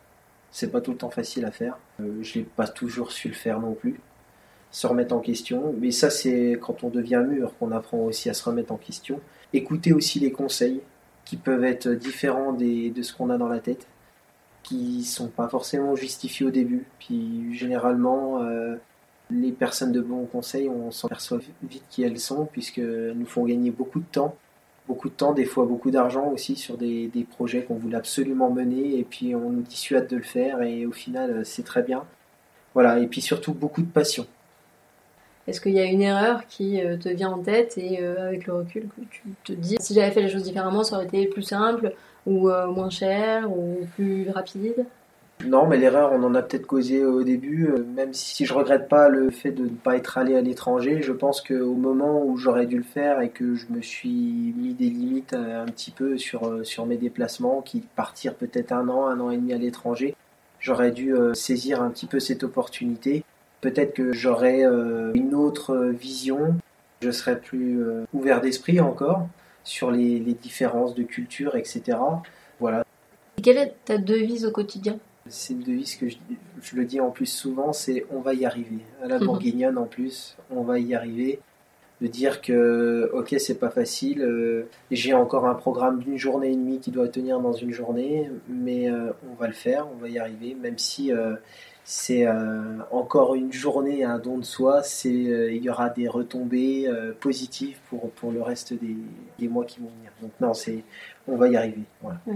C'est 0.51 0.71
pas 0.71 0.81
tout 0.81 0.93
le 0.93 0.97
temps 0.97 1.11
facile 1.11 1.45
à 1.45 1.51
faire. 1.51 1.79
je 1.99 2.39
n'ai 2.39 2.45
pas 2.45 2.69
toujours 2.69 3.13
su 3.13 3.29
le 3.29 3.35
faire 3.35 3.61
non 3.61 3.75
plus 3.75 4.01
se 4.77 4.87
remettre 4.87 5.15
en 5.15 5.21
question. 5.21 5.75
Mais 5.81 5.91
ça, 5.91 6.11
c'est 6.11 6.59
quand 6.61 6.85
on 6.85 6.91
devient 6.91 7.25
mûr 7.27 7.57
qu'on 7.59 7.73
apprend 7.73 7.99
aussi 7.99 8.29
à 8.29 8.35
se 8.35 8.45
remettre 8.45 8.73
en 8.73 8.77
question. 8.77 9.21
Écouter 9.55 9.95
aussi 9.95 10.21
les 10.21 10.33
conseils 10.33 10.83
qui 11.25 11.37
peuvent 11.37 11.65
être 11.65 11.89
différents 11.89 12.53
de 12.53 13.03
ce 13.03 13.15
qu'on 13.15 13.31
a 13.31 13.39
dans 13.39 13.49
la 13.49 13.61
tête, 13.61 13.87
qui 14.63 15.05
sont 15.05 15.29
pas 15.29 15.49
forcément 15.49 15.97
justifiés 15.97 16.47
au 16.47 16.51
début. 16.51 16.85
Puis 16.99 17.55
généralement, 17.55 18.43
euh, 18.43 18.77
les 19.31 19.53
personnes 19.53 19.93
de 19.93 20.01
bons 20.03 20.27
conseils, 20.27 20.69
on 20.69 20.91
s'en 20.91 21.09
perçoit 21.09 21.39
vite 21.63 21.83
qui 21.89 22.03
elles 22.03 22.21
sont, 22.21 22.45
puisqu'elles 22.45 23.15
nous 23.17 23.27
font 23.27 23.45
gagner 23.45 23.71
beaucoup 23.71 24.01
de 24.01 24.07
temps. 24.13 24.37
Beaucoup 24.89 25.09
de 25.09 25.15
temps, 25.15 25.33
des 25.33 25.45
fois 25.45 25.67
beaucoup 25.67 25.91
d'argent 25.91 26.31
aussi 26.33 26.57
sur 26.57 26.77
des, 26.77 27.09
des 27.09 27.25
projets 27.25 27.63
qu'on 27.63 27.75
voulait 27.75 27.97
absolument 27.97 28.51
mener, 28.51 28.99
et 28.99 29.05
puis 29.05 29.35
on 29.35 29.51
nous 29.51 29.63
dissuade 29.63 30.07
de 30.09 30.17
le 30.17 30.23
faire, 30.23 30.63
et 30.63 30.87
au 30.87 30.93
final, 30.93 31.45
c'est 31.45 31.65
très 31.65 31.83
bien. 31.83 32.05
Voilà, 32.75 32.99
et 32.99 33.07
puis 33.07 33.21
surtout 33.21 33.53
beaucoup 33.55 33.83
de 33.83 33.91
passion 33.91 34.27
est-ce 35.47 35.61
qu'il 35.61 35.73
y 35.73 35.81
a 35.81 35.85
une 35.85 36.03
erreur 36.03 36.47
qui 36.49 36.81
euh, 36.81 36.97
te 36.97 37.09
vient 37.09 37.31
en 37.31 37.39
tête 37.39 37.79
et 37.79 38.01
euh, 38.01 38.29
avec 38.29 38.47
le 38.47 38.55
recul 38.55 38.89
que 38.89 39.03
tu 39.11 39.23
te 39.45 39.53
dis 39.53 39.77
si 39.81 39.95
j'avais 39.95 40.11
fait 40.11 40.23
les 40.23 40.29
choses 40.29 40.43
différemment, 40.43 40.83
ça 40.83 40.97
aurait 40.97 41.07
été 41.07 41.27
plus 41.27 41.43
simple 41.43 41.93
ou 42.27 42.51
euh, 42.51 42.67
moins 42.67 42.91
cher 42.91 43.51
ou 43.51 43.87
plus 43.95 44.29
rapide? 44.31 44.87
Non, 45.45 45.67
mais 45.67 45.77
l'erreur, 45.77 46.13
on 46.13 46.23
en 46.23 46.35
a 46.35 46.43
peut-être 46.43 46.67
causé 46.67 47.05
au 47.05 47.23
début. 47.23 47.69
Même 47.95 48.15
si 48.15 48.47
je 48.47 48.55
regrette 48.55 48.89
pas 48.89 49.09
le 49.09 49.31
fait 49.31 49.53
de 49.53 49.65
ne 49.65 49.69
pas 49.69 49.97
être 49.97 50.17
allé 50.17 50.35
à 50.35 50.41
l'étranger, 50.41 51.03
je 51.03 51.13
pense 51.13 51.43
qu'au 51.43 51.75
moment 51.75 52.25
où 52.25 52.39
j'aurais 52.39 52.67
dû 52.67 52.79
le 52.79 52.83
faire 52.83 53.21
et 53.21 53.29
que 53.29 53.55
je 53.55 53.67
me 53.69 53.83
suis 53.83 54.55
mis 54.57 54.73
des 54.73 54.89
limites 54.89 55.35
un 55.35 55.67
petit 55.67 55.91
peu 55.91 56.17
sur, 56.17 56.67
sur 56.67 56.87
mes 56.87 56.97
déplacements, 56.97 57.61
qui 57.61 57.83
partir 57.83 58.35
peut-être 58.35 58.73
un 58.73 58.89
an, 58.89 59.07
un 59.07 59.21
an 59.21 59.31
et 59.31 59.37
demi 59.37 59.53
à 59.53 59.59
l'étranger, 59.59 60.17
j'aurais 60.59 60.91
dû 60.91 61.15
saisir 61.35 61.83
un 61.83 61.91
petit 61.91 62.07
peu 62.07 62.19
cette 62.19 62.43
opportunité 62.43 63.23
Peut-être 63.61 63.95
que 63.95 64.13
j'aurais 64.13 64.65
euh, 64.65 65.13
une 65.15 65.35
autre 65.35 65.77
vision, 65.87 66.55
je 67.01 67.11
serais 67.11 67.41
plus 67.41 67.83
euh, 67.83 68.05
ouvert 68.13 68.41
d'esprit 68.41 68.81
encore 68.81 69.27
sur 69.65 69.91
les, 69.91 70.21
différences 70.21 70.95
de 70.95 71.03
culture, 71.03 71.57
etc. 71.57 71.99
Voilà. 72.61 72.85
quelle 73.43 73.57
est 73.57 73.75
ta 73.85 73.99
devise 73.99 74.45
au 74.45 74.53
quotidien? 74.53 74.99
C'est 75.29 75.55
une 75.55 75.63
devise 75.63 75.97
que 75.97 76.09
je, 76.09 76.17
le 76.75 76.85
dis 76.85 77.01
en 77.01 77.11
plus 77.11 77.27
souvent, 77.27 77.73
c'est 77.73 78.07
on 78.11 78.21
va 78.21 78.35
y 78.35 78.45
arriver. 78.45 78.81
À 79.03 79.09
la 79.09 79.19
bourguignonne 79.19 79.79
en 79.79 79.87
plus, 79.87 80.37
on 80.51 80.63
va 80.63 80.79
y 80.79 80.95
arriver. 80.95 81.41
De 82.03 82.09
dire 82.09 82.43
que, 82.43 83.11
ok, 83.15 83.37
c'est 83.39 83.59
pas 83.59 83.71
facile, 83.71 84.21
euh, 84.21 84.69
j'ai 84.91 85.15
encore 85.15 85.47
un 85.47 85.55
programme 85.55 86.01
d'une 86.01 86.19
journée 86.19 86.53
et 86.53 86.55
demie 86.55 86.79
qui 86.79 86.91
doit 86.91 87.09
tenir 87.09 87.41
dans 87.41 87.55
une 87.55 87.73
journée, 87.73 88.31
mais 88.51 88.91
on 88.91 89.35
va 89.41 89.47
le 89.47 89.55
faire, 89.55 89.87
on 89.91 89.97
va 89.97 90.11
y 90.11 90.19
arriver, 90.19 90.55
même 90.61 90.77
si 90.77 91.11
c'est 91.89 92.27
encore 92.91 93.37
une 93.37 93.53
journée, 93.53 94.03
un 94.03 94.19
don 94.19 94.39
de 94.39 94.45
soi. 94.45 94.83
C'est, 94.83 95.09
il 95.09 95.63
y 95.63 95.71
aura 95.71 95.89
des 95.89 96.09
retombées 96.09 96.91
positives 97.21 97.79
pour, 97.89 98.11
pour 98.11 98.33
le 98.33 98.43
reste 98.43 98.75
des, 98.75 98.97
des, 99.39 99.47
mois 99.47 99.65
qui 99.65 99.79
vont 99.79 99.91
venir. 99.97 100.11
Donc 100.21 100.33
non, 100.41 100.53
c'est, 100.53 100.83
on 101.29 101.37
va 101.37 101.47
y 101.47 101.57
arriver. 101.57 101.83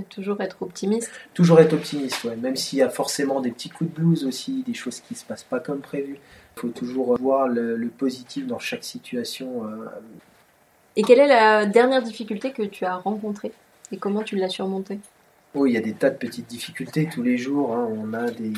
toujours 0.09 0.41
être 0.41 0.63
optimiste. 0.63 1.11
Toujours 1.35 1.59
être 1.59 1.73
optimiste, 1.73 2.23
ouais. 2.23 2.37
même 2.37 2.55
s'il 2.55 2.79
y 2.79 2.83
a 2.83 2.89
forcément 2.89 3.41
des 3.41 3.51
petits 3.51 3.71
coups 3.71 3.91
de 3.91 3.97
blues 3.97 4.25
aussi, 4.25 4.63
des 4.63 4.75
choses 4.75 5.01
qui 5.01 5.17
se 5.17 5.25
passent 5.25 5.43
pas 5.43 5.59
comme 5.59 5.81
prévu. 5.81 6.19
Il 6.57 6.61
faut 6.61 6.69
toujours 6.69 7.19
voir 7.19 7.49
le, 7.49 7.75
le, 7.75 7.89
positif 7.89 8.47
dans 8.47 8.61
chaque 8.61 8.85
situation. 8.85 9.65
Et 10.95 11.03
quelle 11.03 11.19
est 11.19 11.27
la 11.27 11.67
dernière 11.67 12.03
difficulté 12.03 12.53
que 12.53 12.63
tu 12.63 12.85
as 12.85 12.97
rencontrée 12.97 13.53
et 13.91 13.97
comment 13.97 14.23
tu 14.23 14.37
l'as 14.37 14.49
surmontée? 14.49 15.01
Oh, 15.55 15.67
il 15.67 15.73
y 15.73 15.77
a 15.77 15.81
des 15.81 15.95
tas 15.95 16.11
de 16.11 16.17
petites 16.17 16.47
difficultés 16.47 17.09
tous 17.13 17.23
les 17.23 17.37
jours. 17.37 17.75
Hein. 17.75 17.89
On 17.91 18.15
a 18.15 18.31
des, 18.31 18.53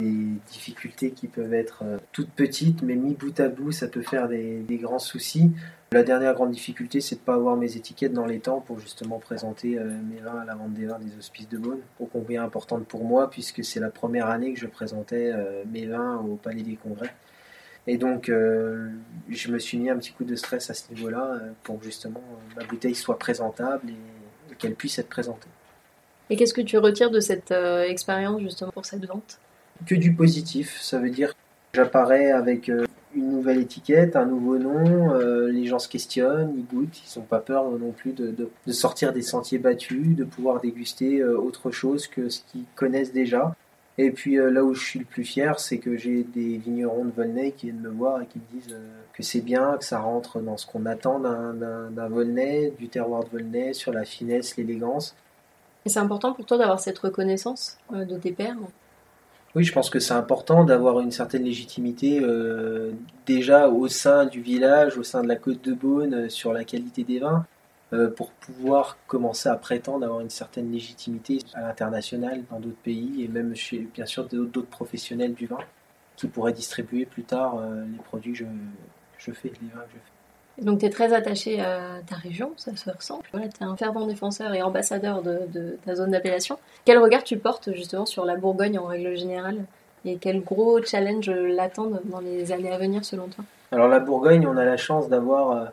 difficultés 0.00 1.12
qui 1.12 1.28
peuvent 1.28 1.54
être 1.54 1.82
euh, 1.84 1.98
toutes 2.12 2.30
petites, 2.30 2.82
mais 2.82 2.96
mis 2.96 3.14
bout 3.14 3.38
à 3.38 3.48
bout, 3.48 3.72
ça 3.72 3.86
peut 3.86 4.02
faire 4.02 4.28
des, 4.28 4.64
grands 4.70 4.98
soucis. 4.98 5.52
La 5.92 6.02
dernière 6.02 6.34
grande 6.34 6.50
difficulté, 6.50 7.00
c'est 7.00 7.16
de 7.16 7.20
ne 7.20 7.24
pas 7.24 7.34
avoir 7.34 7.56
mes 7.56 7.76
étiquettes 7.76 8.12
dans 8.12 8.26
les 8.26 8.40
temps 8.40 8.60
pour 8.60 8.80
justement 8.80 9.18
présenter 9.18 9.78
euh, 9.78 9.84
mes 10.10 10.20
vins 10.20 10.40
à 10.40 10.44
la 10.44 10.54
vente 10.54 10.74
des 10.74 10.86
vins 10.86 10.98
des 10.98 11.16
hospices 11.16 11.48
de 11.48 11.58
Beaune. 11.58 11.80
Au 12.00 12.06
combien 12.06 12.42
importante 12.42 12.86
pour 12.86 13.04
moi, 13.04 13.30
puisque 13.30 13.64
c'est 13.64 13.80
la 13.80 13.90
première 13.90 14.26
année 14.26 14.52
que 14.52 14.60
je 14.60 14.66
présentais 14.66 15.30
euh, 15.32 15.62
mes 15.70 15.86
vins 15.86 16.16
au 16.16 16.36
Palais 16.36 16.62
des 16.62 16.76
Congrès. 16.76 17.14
Et 17.86 17.98
donc, 17.98 18.28
je 18.30 19.52
me 19.52 19.58
suis 19.58 19.76
mis 19.76 19.90
un 19.90 19.98
petit 19.98 20.12
coup 20.12 20.24
de 20.24 20.36
stress 20.36 20.70
à 20.70 20.74
ce 20.74 20.90
niveau-là 20.90 21.38
pour 21.64 21.82
justement 21.82 22.22
ma 22.56 22.64
bouteille 22.64 22.94
soit 22.94 23.18
présentable 23.18 23.90
et 23.90 24.54
qu'elle 24.54 24.74
puisse 24.74 24.98
être 24.98 25.10
présentée. 25.10 25.50
Et 26.30 26.36
qu'est-ce 26.36 26.54
que 26.54 26.62
tu 26.62 26.78
retires 26.78 27.10
de 27.10 27.20
cette 27.20 27.50
expérience 27.50 28.40
justement 28.40 28.70
pour 28.70 28.86
cette 28.86 29.04
vente? 29.04 29.38
Que 29.86 29.94
du 29.94 30.12
positif. 30.12 30.80
Ça 30.80 30.98
veut 30.98 31.10
dire 31.10 31.30
que 31.30 31.36
j'apparais 31.74 32.30
avec 32.30 32.68
euh, 32.68 32.86
une 33.14 33.30
nouvelle 33.30 33.58
étiquette, 33.58 34.16
un 34.16 34.26
nouveau 34.26 34.58
nom, 34.58 35.12
euh, 35.12 35.50
les 35.50 35.66
gens 35.66 35.78
se 35.78 35.88
questionnent, 35.88 36.54
ils 36.56 36.64
goûtent, 36.64 37.00
ils 37.04 37.18
n'ont 37.18 37.24
pas 37.24 37.40
peur 37.40 37.70
non 37.70 37.92
plus 37.92 38.12
de, 38.12 38.48
sortir 38.72 39.12
des 39.12 39.22
sentiers 39.22 39.58
battus, 39.58 40.16
de 40.16 40.24
pouvoir 40.24 40.60
déguster 40.60 41.22
autre 41.22 41.70
chose 41.70 42.06
que 42.06 42.28
ce 42.28 42.40
qu'ils 42.50 42.64
connaissent 42.74 43.12
déjà. 43.12 43.54
Et 43.96 44.10
puis 44.10 44.36
là 44.36 44.64
où 44.64 44.74
je 44.74 44.84
suis 44.84 44.98
le 44.98 45.04
plus 45.04 45.22
fier, 45.22 45.60
c'est 45.60 45.78
que 45.78 45.96
j'ai 45.96 46.24
des 46.24 46.56
vignerons 46.56 47.04
de 47.04 47.12
Volnay 47.12 47.52
qui 47.52 47.66
viennent 47.66 47.80
me 47.80 47.90
voir 47.90 48.22
et 48.22 48.26
qui 48.26 48.38
me 48.38 48.60
disent 48.60 48.76
que 49.12 49.22
c'est 49.22 49.40
bien, 49.40 49.76
que 49.78 49.84
ça 49.84 50.00
rentre 50.00 50.40
dans 50.40 50.56
ce 50.56 50.66
qu'on 50.66 50.86
attend 50.86 51.20
d'un 51.20 52.08
Volnay, 52.08 52.72
du 52.78 52.88
terroir 52.88 53.22
de 53.24 53.28
Volnay, 53.28 53.72
sur 53.72 53.92
la 53.92 54.04
finesse, 54.04 54.56
l'élégance. 54.56 55.14
Et 55.86 55.88
c'est 55.88 56.00
important 56.00 56.32
pour 56.32 56.46
toi 56.46 56.58
d'avoir 56.58 56.80
cette 56.80 56.98
reconnaissance 56.98 57.78
euh, 57.92 58.04
de 58.04 58.16
tes 58.16 58.32
pairs 58.32 58.56
Oui, 59.54 59.62
je 59.62 59.72
pense 59.72 59.88
que 59.88 60.00
c'est 60.00 60.14
important 60.14 60.64
d'avoir 60.64 61.00
une 61.00 61.12
certaine 61.12 61.44
légitimité 61.44 62.20
euh, 62.20 62.92
déjà 63.24 63.68
au 63.68 63.86
sein 63.86 64.26
du 64.26 64.40
village, 64.40 64.98
au 64.98 65.04
sein 65.04 65.22
de 65.22 65.28
la 65.28 65.36
côte 65.36 65.62
de 65.62 65.72
Beaune, 65.72 66.14
euh, 66.14 66.28
sur 66.28 66.52
la 66.52 66.64
qualité 66.64 67.04
des 67.04 67.20
vins, 67.20 67.46
pour 68.16 68.32
pouvoir 68.32 68.98
commencer 69.06 69.48
à 69.48 69.54
prétendre 69.54 70.04
avoir 70.04 70.20
une 70.20 70.30
certaine 70.30 70.72
légitimité 70.72 71.38
à 71.54 71.60
l'international 71.60 72.42
dans 72.50 72.58
d'autres 72.58 72.82
pays 72.82 73.22
et 73.22 73.28
même 73.28 73.54
chez, 73.54 73.88
bien 73.94 74.04
sûr, 74.04 74.24
d'autres 74.24 74.62
professionnels 74.68 75.34
du 75.34 75.46
vin 75.46 75.60
qui 76.16 76.26
pourraient 76.26 76.52
distribuer 76.52 77.06
plus 77.06 77.22
tard 77.22 77.62
les 77.62 78.02
produits 78.02 78.32
que 78.32 78.38
je, 78.38 78.44
je 79.18 79.30
fais, 79.30 79.52
les 79.62 79.68
vins 79.68 79.82
que 79.82 79.92
je 79.92 79.98
fais. 79.98 80.13
Donc 80.58 80.80
tu 80.80 80.86
es 80.86 80.90
très 80.90 81.12
attaché 81.12 81.60
à 81.60 82.00
ta 82.06 82.16
région, 82.16 82.52
ça 82.56 82.74
se 82.76 82.88
ressent. 82.90 83.22
tu 83.32 83.38
es 83.38 83.64
un 83.64 83.76
fervent 83.76 84.06
défenseur 84.06 84.54
et 84.54 84.62
ambassadeur 84.62 85.22
de, 85.22 85.78
ta 85.84 85.94
zone 85.94 86.12
d'appellation. 86.12 86.58
Quel 86.84 86.98
regard 86.98 87.24
tu 87.24 87.38
portes 87.38 87.72
justement 87.74 88.06
sur 88.06 88.24
la 88.24 88.36
Bourgogne 88.36 88.78
en 88.78 88.86
règle 88.86 89.16
générale? 89.16 89.64
Et 90.04 90.16
quel 90.16 90.42
gros 90.42 90.82
challenge 90.82 91.30
l'attendent 91.30 92.00
dans 92.04 92.20
les 92.20 92.52
années 92.52 92.70
à 92.70 92.78
venir 92.78 93.04
selon 93.04 93.28
toi? 93.28 93.44
Alors 93.72 93.88
la 93.88 94.00
Bourgogne, 94.00 94.46
on 94.46 94.56
a 94.56 94.64
la 94.64 94.76
chance 94.76 95.08
d'avoir 95.08 95.50
euh, 95.50 95.64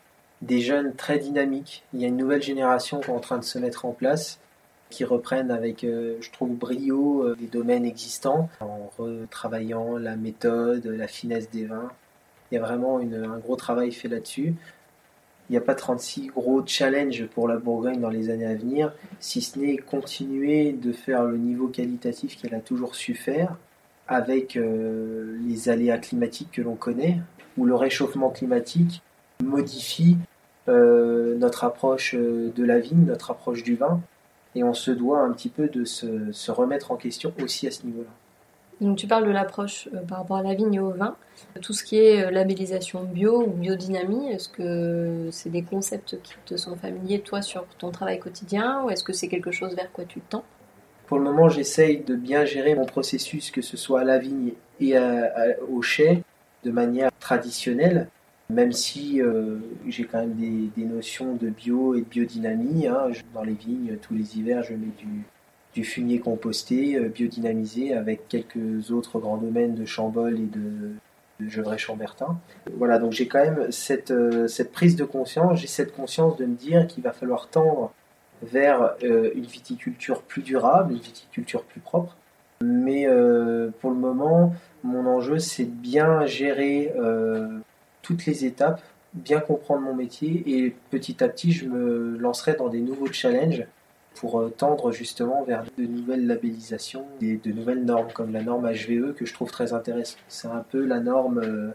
des 0.41 0.61
jeunes 0.61 0.95
très 0.95 1.19
dynamiques. 1.19 1.83
Il 1.93 2.01
y 2.01 2.05
a 2.05 2.07
une 2.07 2.17
nouvelle 2.17 2.41
génération 2.41 2.99
qui 2.99 3.11
est 3.11 3.13
en 3.13 3.19
train 3.19 3.37
de 3.37 3.43
se 3.43 3.59
mettre 3.59 3.85
en 3.85 3.91
place 3.91 4.39
qui 4.91 5.05
reprennent 5.05 5.49
avec, 5.49 5.83
euh, 5.83 6.17
je 6.21 6.29
trouve, 6.31 6.51
brio 6.51 7.23
euh, 7.23 7.35
les 7.39 7.47
domaines 7.47 7.85
existants 7.85 8.49
en 8.59 8.91
retravaillant 8.99 9.97
la 9.97 10.15
méthode, 10.15 10.85
la 10.85 11.07
finesse 11.07 11.49
des 11.49 11.65
vins. 11.65 11.91
Il 12.51 12.55
y 12.55 12.57
a 12.57 12.61
vraiment 12.61 12.99
un 12.99 13.37
gros 13.39 13.55
travail 13.55 13.91
fait 13.91 14.09
là-dessus. 14.09 14.53
Il 15.49 15.53
n'y 15.53 15.57
a 15.57 15.61
pas 15.61 15.75
36 15.75 16.27
gros 16.27 16.65
challenges 16.65 17.25
pour 17.27 17.47
la 17.47 17.57
Bourgogne 17.57 17.99
dans 17.99 18.09
les 18.09 18.29
années 18.29 18.45
à 18.45 18.55
venir, 18.55 18.93
si 19.19 19.41
ce 19.41 19.59
n'est 19.59 19.77
continuer 19.77 20.71
de 20.71 20.91
faire 20.91 21.25
le 21.25 21.37
niveau 21.37 21.67
qualitatif 21.67 22.37
qu'elle 22.37 22.55
a 22.55 22.59
toujours 22.59 22.95
su 22.95 23.15
faire, 23.15 23.57
avec 24.07 24.55
euh, 24.55 25.37
les 25.45 25.69
aléas 25.69 25.97
climatiques 25.97 26.51
que 26.51 26.61
l'on 26.61 26.75
connaît, 26.75 27.19
où 27.57 27.65
le 27.65 27.75
réchauffement 27.75 28.29
climatique 28.29 29.01
modifie 29.43 30.17
euh, 30.69 31.37
notre 31.37 31.63
approche 31.63 32.15
euh, 32.15 32.51
de 32.55 32.63
la 32.63 32.79
vigne, 32.79 33.05
notre 33.05 33.31
approche 33.31 33.63
du 33.63 33.75
vin, 33.75 33.99
et 34.55 34.63
on 34.63 34.73
se 34.73 34.91
doit 34.91 35.19
un 35.19 35.31
petit 35.31 35.49
peu 35.49 35.67
de 35.67 35.85
se 35.85 36.51
remettre 36.51 36.91
en 36.91 36.97
question 36.97 37.33
aussi 37.41 37.67
à 37.67 37.71
ce 37.71 37.85
niveau-là. 37.85 38.09
Tu 38.97 39.07
parles 39.07 39.27
de 39.27 39.31
l'approche 39.31 39.87
euh, 39.93 40.01
par 40.01 40.19
rapport 40.19 40.37
à 40.37 40.43
la 40.43 40.55
vigne 40.55 40.73
et 40.73 40.79
au 40.79 40.91
vin. 40.91 41.15
Tout 41.61 41.73
ce 41.73 41.83
qui 41.83 41.97
est 41.97 42.25
euh, 42.25 42.31
labellisation 42.31 43.03
bio 43.03 43.43
ou 43.43 43.51
biodynamie, 43.51 44.29
est-ce 44.29 44.49
que 44.49 45.29
c'est 45.31 45.49
des 45.49 45.61
concepts 45.61 46.19
qui 46.23 46.33
te 46.45 46.57
sont 46.57 46.75
familiers 46.75 47.19
toi 47.19 47.41
sur 47.41 47.65
ton 47.77 47.91
travail 47.91 48.19
quotidien 48.19 48.83
ou 48.83 48.89
est-ce 48.89 49.03
que 49.03 49.13
c'est 49.13 49.27
quelque 49.27 49.51
chose 49.51 49.75
vers 49.75 49.91
quoi 49.91 50.05
tu 50.05 50.19
tends? 50.21 50.43
Pour 51.05 51.19
le 51.19 51.25
moment, 51.25 51.49
j'essaye 51.49 51.99
de 51.99 52.15
bien 52.15 52.45
gérer 52.45 52.73
mon 52.73 52.85
processus, 52.85 53.51
que 53.51 53.61
ce 53.61 53.77
soit 53.77 54.01
à 54.01 54.03
la 54.03 54.17
vigne 54.17 54.53
et 54.79 54.95
au 55.69 55.81
chai, 55.81 56.23
de 56.63 56.71
manière 56.71 57.11
traditionnelle, 57.19 58.07
même 58.49 58.71
si 58.71 59.21
euh, 59.21 59.57
j'ai 59.87 60.05
quand 60.05 60.19
même 60.19 60.33
des, 60.33 60.85
notions 60.85 61.35
de 61.35 61.49
bio 61.49 61.95
et 61.95 62.01
de 62.01 62.05
biodynamie. 62.05 62.87
Hein. 62.87 63.11
Dans 63.33 63.43
les 63.43 63.53
vignes, 63.53 63.97
tous 64.01 64.13
les 64.13 64.37
hivers, 64.37 64.63
je 64.63 64.73
mets 64.73 64.91
du, 64.97 65.23
du 65.73 65.83
fumier 65.83 66.19
composté, 66.19 66.95
euh, 66.95 67.07
biodynamisé, 67.07 67.93
avec 67.93 68.27
quelques 68.27 68.91
autres 68.91 69.19
grands 69.19 69.37
domaines 69.37 69.75
de 69.75 69.85
Chambol 69.85 70.35
et 70.35 70.45
de, 70.45 70.91
de 71.39 71.49
Gevrey-Chambertin. 71.49 72.37
Voilà, 72.77 72.99
donc 72.99 73.13
j'ai 73.13 73.27
quand 73.27 73.43
même 73.43 73.71
cette, 73.71 74.11
euh, 74.11 74.47
cette 74.47 74.71
prise 74.71 74.95
de 74.95 75.05
conscience, 75.05 75.59
j'ai 75.59 75.67
cette 75.67 75.93
conscience 75.95 76.37
de 76.37 76.45
me 76.45 76.55
dire 76.55 76.87
qu'il 76.87 77.03
va 77.03 77.11
falloir 77.11 77.47
tendre 77.47 77.93
vers 78.43 78.95
euh, 79.03 79.31
une 79.35 79.45
viticulture 79.45 80.23
plus 80.23 80.41
durable, 80.41 80.93
une 80.93 80.99
viticulture 80.99 81.63
plus 81.63 81.79
propre. 81.79 82.17
Mais 82.63 83.07
pour 83.79 83.89
le 83.89 83.95
moment, 83.95 84.53
mon 84.83 85.07
enjeu, 85.07 85.39
c'est 85.39 85.63
de 85.63 85.71
bien 85.71 86.27
gérer 86.27 86.93
toutes 88.03 88.27
les 88.27 88.45
étapes, 88.45 88.83
bien 89.15 89.39
comprendre 89.39 89.81
mon 89.81 89.95
métier 89.95 90.43
et 90.45 90.75
petit 90.91 91.23
à 91.23 91.27
petit, 91.27 91.53
je 91.53 91.65
me 91.65 92.19
lancerai 92.19 92.53
dans 92.53 92.69
des 92.69 92.81
nouveaux 92.81 93.11
challenges 93.11 93.65
pour 94.15 94.39
euh, 94.39 94.49
tendre 94.49 94.91
justement 94.91 95.43
vers 95.43 95.63
de 95.77 95.85
nouvelles 95.85 96.27
labellisations 96.27 97.05
et 97.21 97.37
de 97.37 97.51
nouvelles 97.51 97.83
normes 97.85 98.11
comme 98.13 98.31
la 98.31 98.43
norme 98.43 98.69
HVE 98.69 99.13
que 99.13 99.25
je 99.25 99.33
trouve 99.33 99.51
très 99.51 99.73
intéressante. 99.73 100.19
C'est 100.27 100.47
un 100.47 100.65
peu 100.69 100.85
la 100.85 100.99
norme 100.99 101.39
euh, 101.39 101.71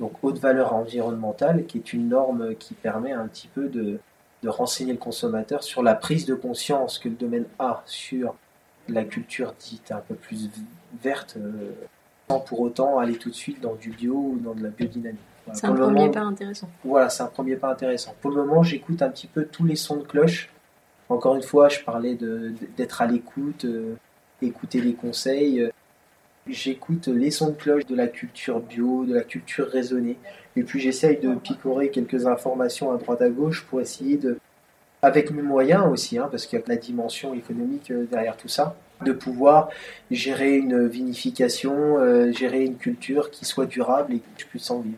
donc 0.00 0.12
haute 0.22 0.38
valeur 0.38 0.74
environnementale 0.74 1.66
qui 1.66 1.78
est 1.78 1.92
une 1.92 2.08
norme 2.08 2.54
qui 2.56 2.74
permet 2.74 3.12
un 3.12 3.26
petit 3.28 3.48
peu 3.48 3.68
de, 3.68 3.98
de 4.42 4.48
renseigner 4.48 4.92
le 4.92 4.98
consommateur 4.98 5.62
sur 5.62 5.82
la 5.82 5.94
prise 5.94 6.26
de 6.26 6.34
conscience 6.34 6.98
que 6.98 7.08
le 7.08 7.14
domaine 7.14 7.46
a 7.58 7.82
sur 7.86 8.34
la 8.88 9.04
culture 9.04 9.54
dite 9.58 9.90
un 9.90 10.02
peu 10.06 10.14
plus 10.14 10.50
verte 11.02 11.36
euh, 11.36 11.72
sans 12.28 12.40
pour 12.40 12.60
autant 12.60 12.98
aller 12.98 13.16
tout 13.16 13.30
de 13.30 13.34
suite 13.34 13.60
dans 13.60 13.74
du 13.74 13.90
bio 13.90 14.14
ou 14.14 14.38
dans 14.42 14.54
de 14.54 14.62
la 14.62 14.70
biodynamie. 14.70 15.18
C'est 15.52 15.66
un 15.66 15.74
premier 15.74 16.10
pas 16.10 16.20
intéressant. 16.20 16.68
Voilà, 16.84 17.08
c'est 17.08 17.22
un 17.22 17.28
premier 17.28 17.54
pas 17.54 17.70
intéressant. 17.70 18.14
Pour 18.20 18.32
le 18.32 18.44
moment, 18.44 18.64
j'écoute 18.64 19.00
un 19.00 19.10
petit 19.10 19.28
peu 19.28 19.44
tous 19.44 19.64
les 19.64 19.76
sons 19.76 19.98
de 19.98 20.02
cloche 20.02 20.50
encore 21.08 21.36
une 21.36 21.42
fois, 21.42 21.68
je 21.68 21.80
parlais 21.80 22.16
d'être 22.76 23.02
à 23.02 23.06
l'écoute, 23.06 23.64
euh, 23.64 23.94
écouter 24.42 24.80
les 24.80 24.94
conseils. 24.94 25.60
Euh, 25.60 25.70
j'écoute 26.48 27.08
les 27.08 27.30
sons 27.30 27.50
de 27.50 27.56
cloche 27.56 27.86
de 27.86 27.94
la 27.94 28.08
culture 28.08 28.60
bio, 28.60 29.04
de 29.04 29.14
la 29.14 29.22
culture 29.22 29.68
raisonnée. 29.68 30.16
Et 30.56 30.62
puis 30.62 30.80
j'essaye 30.80 31.18
de 31.18 31.34
picorer 31.34 31.90
quelques 31.90 32.26
informations 32.26 32.92
à 32.92 32.96
droite 32.96 33.22
à 33.22 33.28
gauche 33.28 33.64
pour 33.68 33.80
essayer 33.80 34.16
de, 34.16 34.38
avec 35.02 35.30
mes 35.30 35.42
moyens 35.42 35.84
aussi, 35.90 36.18
hein, 36.18 36.28
parce 36.30 36.46
qu'il 36.46 36.58
y 36.58 36.62
a 36.62 36.64
la 36.66 36.76
dimension 36.76 37.34
économique 37.34 37.90
euh, 37.90 38.06
derrière 38.10 38.36
tout 38.36 38.48
ça, 38.48 38.76
de 39.04 39.12
pouvoir 39.12 39.68
gérer 40.10 40.56
une 40.56 40.88
vinification, 40.88 42.32
gérer 42.32 42.64
une 42.64 42.76
culture 42.76 43.30
qui 43.30 43.44
soit 43.44 43.66
durable 43.66 44.14
et 44.14 44.18
que 44.20 44.24
je 44.38 44.46
puisse 44.46 44.70
en 44.70 44.80
vivre. 44.80 44.96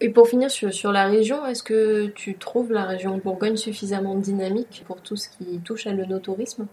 Et 0.00 0.10
pour 0.10 0.28
finir 0.28 0.50
sur, 0.50 0.92
la 0.92 1.06
région, 1.06 1.46
est-ce 1.46 1.62
que 1.62 2.06
tu 2.08 2.36
trouves 2.36 2.72
la 2.72 2.84
région 2.84 3.16
Bourgogne 3.16 3.56
suffisamment 3.56 4.14
dynamique 4.14 4.84
pour 4.86 5.00
tout 5.00 5.16
ce 5.16 5.28
qui 5.28 5.58
touche 5.64 5.86
à 5.86 5.92
l'œnotourisme 5.92 6.66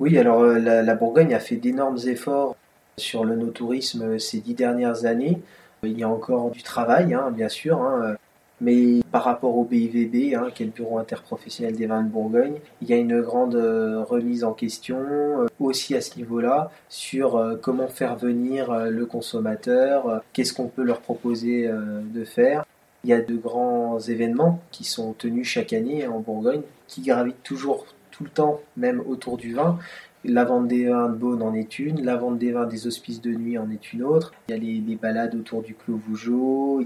Oui, 0.00 0.18
alors 0.18 0.40
euh, 0.40 0.58
la, 0.58 0.94
Bourgogne 0.94 1.34
a 1.34 1.40
fait 1.40 1.56
d'énormes 1.56 1.98
efforts 2.06 2.56
sur 2.98 3.24
l'œnotourisme 3.24 4.18
ces 4.18 4.40
dix 4.40 4.54
dernières 4.54 5.06
années. 5.06 5.40
Il 5.82 5.98
y 5.98 6.02
a 6.02 6.08
encore 6.08 6.50
du 6.50 6.62
travail, 6.62 7.14
hein, 7.14 7.30
bien 7.30 7.48
sûr. 7.48 7.80
Hein. 7.80 8.16
Mais 8.60 9.00
par 9.12 9.24
rapport 9.24 9.56
au 9.56 9.64
BIVB, 9.64 10.34
hein, 10.34 10.48
qui 10.52 10.64
est 10.64 10.66
le 10.66 10.72
Bureau 10.72 10.98
interprofessionnel 10.98 11.76
des 11.76 11.86
vins 11.86 12.02
de 12.02 12.08
Bourgogne, 12.08 12.58
il 12.82 12.88
y 12.88 12.92
a 12.92 12.96
une 12.96 13.20
grande 13.20 13.54
euh, 13.54 14.02
remise 14.02 14.42
en 14.42 14.52
question 14.52 14.98
euh, 14.98 15.46
aussi 15.60 15.94
à 15.94 16.00
ce 16.00 16.16
niveau-là 16.16 16.70
sur 16.88 17.36
euh, 17.36 17.56
comment 17.56 17.86
faire 17.86 18.16
venir 18.16 18.74
le 18.86 19.06
consommateur, 19.06 20.22
qu'est-ce 20.32 20.52
qu'on 20.52 20.66
peut 20.66 20.82
leur 20.82 21.00
proposer 21.00 21.68
de 21.68 22.24
faire. 22.24 22.64
Il 23.04 23.10
y 23.10 23.12
a 23.12 23.20
de 23.20 23.36
grands 23.36 23.98
événements 24.00 24.60
qui 24.70 24.84
sont 24.84 25.12
tenus 25.12 25.46
chaque 25.46 25.72
année 25.72 26.06
en 26.06 26.20
Bourgogne, 26.20 26.62
qui 26.86 27.02
gravitent 27.02 27.42
toujours 27.42 27.86
tout 28.10 28.24
le 28.24 28.30
temps, 28.30 28.60
même 28.76 29.00
autour 29.06 29.36
du 29.36 29.54
vin. 29.54 29.78
La 30.24 30.44
vente 30.44 30.66
des 30.66 30.88
vins 30.88 31.08
de 31.08 31.14
Beaune 31.14 31.42
en 31.42 31.54
est 31.54 31.78
une, 31.78 32.04
la 32.04 32.16
vente 32.16 32.38
des 32.38 32.50
vins 32.50 32.66
des 32.66 32.86
hospices 32.86 33.20
de 33.20 33.30
nuit 33.30 33.56
en 33.56 33.70
est 33.70 33.92
une 33.92 34.02
autre. 34.02 34.32
Il 34.48 34.52
y 34.52 34.54
a 34.54 34.58
les, 34.58 34.80
les 34.80 34.96
balades 34.96 35.34
autour 35.36 35.62
du 35.62 35.74
Clos 35.74 36.00
Vougeot, 36.08 36.82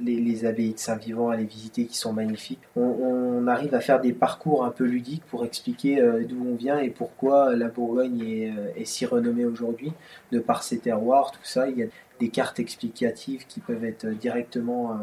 les, 0.00 0.44
abbayes 0.44 0.74
de 0.74 0.78
Saint-Vivant 0.78 1.30
à 1.30 1.36
les 1.36 1.44
visiter 1.44 1.86
qui 1.86 1.96
sont 1.96 2.12
magnifiques. 2.12 2.60
On, 2.76 3.46
arrive 3.46 3.74
à 3.74 3.80
faire 3.80 4.00
des 4.00 4.12
parcours 4.12 4.64
un 4.64 4.70
peu 4.70 4.84
ludiques 4.84 5.24
pour 5.26 5.44
expliquer 5.44 6.00
euh, 6.00 6.24
d'où 6.26 6.46
on 6.50 6.54
vient 6.54 6.78
et 6.78 6.88
pourquoi 6.88 7.54
la 7.54 7.68
Bourgogne 7.68 8.22
euh, 8.22 8.68
est, 8.74 8.86
si 8.86 9.04
renommée 9.04 9.44
aujourd'hui, 9.44 9.92
de 10.32 10.38
par 10.38 10.62
ses 10.62 10.78
terroirs, 10.78 11.30
tout 11.30 11.44
ça. 11.44 11.68
Il 11.68 11.76
y 11.78 11.82
a 11.82 11.86
des 12.20 12.30
cartes 12.30 12.58
explicatives 12.58 13.46
qui 13.46 13.60
peuvent 13.60 13.84
être 13.84 14.06
directement 14.06 14.92
euh, 14.92 14.94